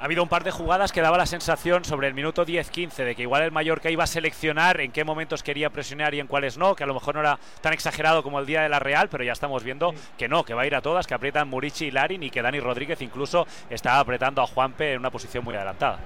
[0.00, 3.14] Ha habido un par de jugadas que daba la sensación sobre el minuto 10-15 de
[3.14, 6.56] que igual el Mallorca iba a seleccionar en qué momentos quería presionar y en cuáles
[6.56, 9.10] no, que a lo mejor no era tan exagerado como el día de la Real,
[9.10, 11.86] pero ya estamos viendo que no, que va a ir a todas, que aprietan Murici
[11.86, 15.54] y Larin y que Dani Rodríguez incluso está apretando a Juanpe en una posición muy
[15.54, 15.98] adelantada.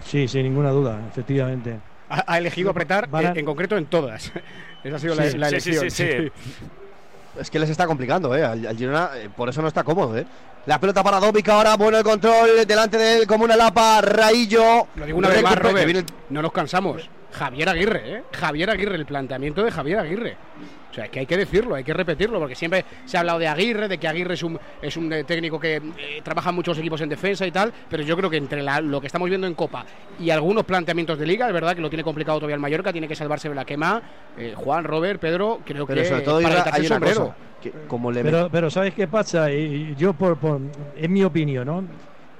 [0.00, 1.80] Sí, sin ninguna duda, efectivamente.
[2.08, 4.32] Ha, ha elegido apretar, a- eh, en concreto en todas.
[4.82, 5.90] Esa ha sido la, Sí, la sí, sí, elección.
[5.90, 6.32] sí, sí.
[7.38, 8.44] Es que les está complicando, ¿eh?
[8.44, 10.26] Al, al Girona, eh, por eso no está cómodo, ¿eh?
[10.66, 14.86] La pelota para Dobic ahora, bueno el control, delante de él como una lapa, Raillo.
[14.94, 17.08] Lo digo una vez más, Robert, no nos cansamos.
[17.32, 18.22] Javier Aguirre, ¿eh?
[18.32, 20.36] Javier Aguirre, el planteamiento de Javier Aguirre.
[20.90, 23.38] O sea, es que hay que decirlo, hay que repetirlo, porque siempre se ha hablado
[23.38, 26.56] de Aguirre, de que Aguirre es un, es un eh, técnico que eh, trabaja en
[26.56, 29.28] muchos equipos en defensa y tal, pero yo creo que entre la- lo que estamos
[29.30, 29.86] viendo en Copa
[30.20, 33.08] y algunos planteamientos de Liga, es verdad que lo tiene complicado todavía el Mallorca, tiene
[33.08, 34.02] que salvarse de la quema.
[34.36, 37.20] Eh, Juan, Robert, Pedro, creo Pero que sobre todo para hay el una sombrero.
[37.20, 39.50] cosa, que como le Pero, pero ¿sabes qué pasa?
[39.50, 40.60] Y- Yo, por, por-
[40.94, 41.84] es mi opinión, ¿no?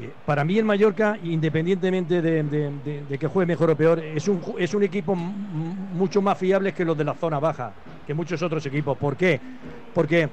[0.02, 3.98] Eh, Para mí el Mallorca, independientemente de, de- de- de que juegue mejor o peor,
[4.00, 7.72] es un, es un equipo mucho más fiable que los de la zona baja,
[8.06, 8.96] que muchos otros equipos.
[8.98, 9.40] ¿Por qué?
[9.94, 10.28] Porque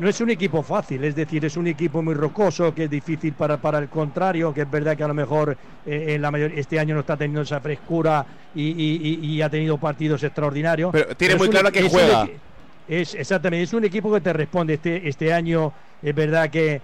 [0.00, 3.34] no es un equipo fácil, es decir, es un equipo muy rocoso, que es difícil
[3.34, 6.52] para, para el contrario, que es verdad que a lo mejor eh, en la mayor,
[6.54, 8.24] este año no está teniendo esa frescura
[8.54, 10.90] y, y- y- y ha tenido partidos extraordinarios.
[10.92, 12.28] Pero tiene muy un- claro un juega.
[12.88, 15.72] es exactamente, es un equipo que te responde este, este año.
[16.02, 16.80] Es verdad que,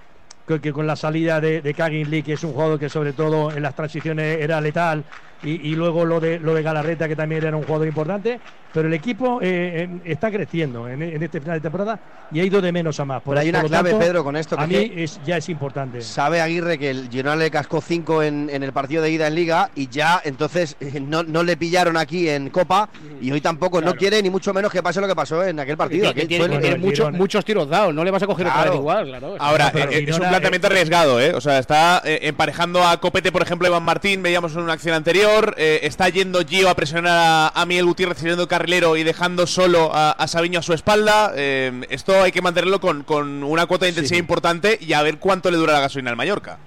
[0.47, 3.53] que, con la salida de, de Kagin Lee, que es un jugador que sobre todo
[3.53, 5.05] en las transiciones era letal,
[5.43, 8.41] y, y luego lo de lo de Galarreta, que también era un jugador importante,
[8.73, 11.99] pero el equipo eh, eh, está creciendo en, en este final de temporada
[12.31, 13.23] y ha ido de menos a más.
[13.23, 15.49] Por Pero hay una clave, tanto, Pedro, con esto, A que mí es, ya es
[15.49, 16.01] importante.
[16.03, 19.35] Sabe Aguirre que el Girona le cascó 5 en, en el partido de ida en
[19.35, 22.89] Liga y ya entonces eh, no, no le pillaron aquí en Copa
[23.21, 23.81] y hoy tampoco.
[23.81, 26.15] No quiere ni mucho menos que pase lo que pasó en aquel partido.
[26.15, 27.19] Que- que tiene- mucho- Girona.
[27.19, 28.71] muchos tiros dados, no le vas a coger otra Claro.
[28.73, 29.37] vez igual, claro.
[29.39, 31.33] Ahora, eh, es un planteamiento arriesgado, ¿eh?
[31.35, 34.95] O sea, está eh, emparejando a Copete, por ejemplo, Iván Martín, veíamos en una acción
[34.95, 35.30] anterior.
[35.57, 39.91] Eh, está yendo Gio a presionar a, a Miguel Gutiérrez siendo carrilero y dejando solo
[39.95, 41.33] a, a Sabiño a su espalda.
[41.37, 45.19] Eh, esto hay que mantenerlo con, con una cuota de intensidad importante y a ver
[45.19, 46.59] cuánto le dura la gasolina al Mallorca.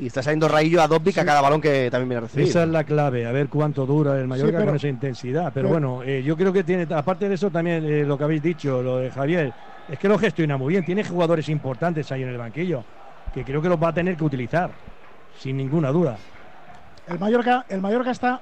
[0.00, 2.48] Y está saliendo Raillo a Dobic a cada balón que también viene a recibir.
[2.48, 5.52] Esa es la clave, a ver cuánto dura el Mallorca pero- con esa intensidad.
[5.52, 8.24] Pero, pero- bueno, eh, yo creo que tiene, aparte de eso también eh, lo que
[8.24, 9.52] habéis dicho, lo de Javier,
[9.90, 12.84] es que lo gestiona muy bien, tiene jugadores importantes ahí en el banquillo,
[13.34, 14.70] que creo que los va a tener que utilizar,
[15.38, 16.16] sin ninguna duda.
[17.08, 18.40] El Mallorca, el Mallorca está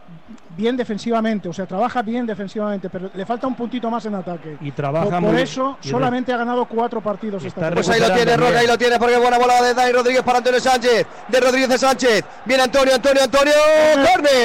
[0.55, 4.59] bien defensivamente, o sea, trabaja bien defensivamente, pero le falta un puntito más en ataque.
[4.61, 8.13] Y trabaja por, por muy- eso solamente ha ganado cuatro partidos esta Pues ahí lo
[8.13, 11.07] tiene Roca, ahí lo tiene porque buena bola de Dani Rodríguez para Antonio Sánchez.
[11.29, 12.25] De Rodríguez de Sánchez.
[12.45, 13.53] Viene Antonio, Antonio, Antonio.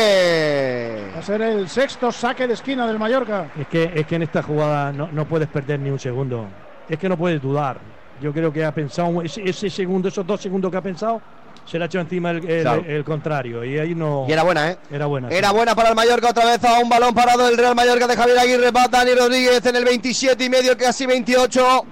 [0.05, 1.13] ¡Corner!
[1.15, 3.47] Va a ser el sexto saque de esquina del Mallorca.
[3.59, 6.45] Es que, es que en esta jugada no, no puedes perder ni un segundo.
[6.87, 7.77] Es que no puedes dudar.
[8.21, 11.21] Yo creo que ha pensado ese, ese segundo, esos dos segundos que ha pensado,
[11.65, 12.83] se le ha hecho encima el, el- Claro.
[12.87, 13.63] el contrario.
[13.63, 14.25] Y ahí no.
[14.27, 14.77] Y era buena, ¿eh?
[14.91, 15.29] Era buena.
[15.29, 15.35] sí.
[15.35, 18.15] Era buena para el Mallorca, otra vez a un balón parado del Real Mallorca de
[18.15, 18.71] Javier Aguirre.
[18.71, 21.85] Va Dani Rodríguez en el 27 y medio, casi 28.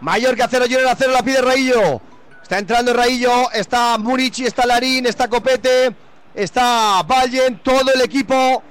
[0.00, 2.00] Mallorca 0, Girona 0, la pide Raillo.
[2.42, 5.92] Está entrando Raillo, está Murici, está Larín, está Copete,
[6.34, 8.62] está Vallen, todo el equipo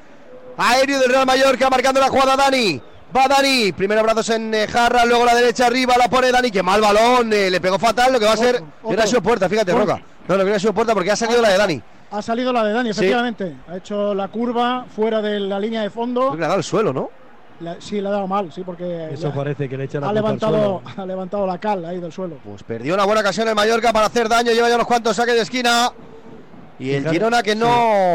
[0.57, 2.82] aéreo del Real Mallorca marcando la jugada Dani.
[3.16, 6.61] Va Dani, primero brazos en eh, jarra, luego la derecha arriba, la pone Dani, que
[6.61, 8.61] mal balón, eh, le pegó fatal, lo que va a ser.
[8.84, 9.86] Hubiera sido puerta, fíjate, Otro.
[9.86, 10.01] Roca.
[10.28, 11.82] No, lo hubiera sido puerta porque ha salido la de Dani.
[12.11, 12.99] Ha salido la de Dani, Sí.
[12.99, 13.55] efectivamente.
[13.70, 16.22] Ha hecho la curva fuera de la línea de fondo.
[16.22, 17.09] Creo que le ha dado al suelo, ¿no?
[17.61, 20.13] La- sí, le ha dado mal, sí, porque Eso parece que le echa la ha
[20.13, 20.82] levantado, suelo.
[21.01, 22.38] ha levantado la cal ahí del suelo.
[22.43, 25.36] Pues perdió una buena ocasión el Mallorca para hacer daño, lleva ya unos cuantos saques
[25.36, 25.91] de esquina.
[26.78, 27.57] Y el Girona que sí.
[27.57, 27.68] no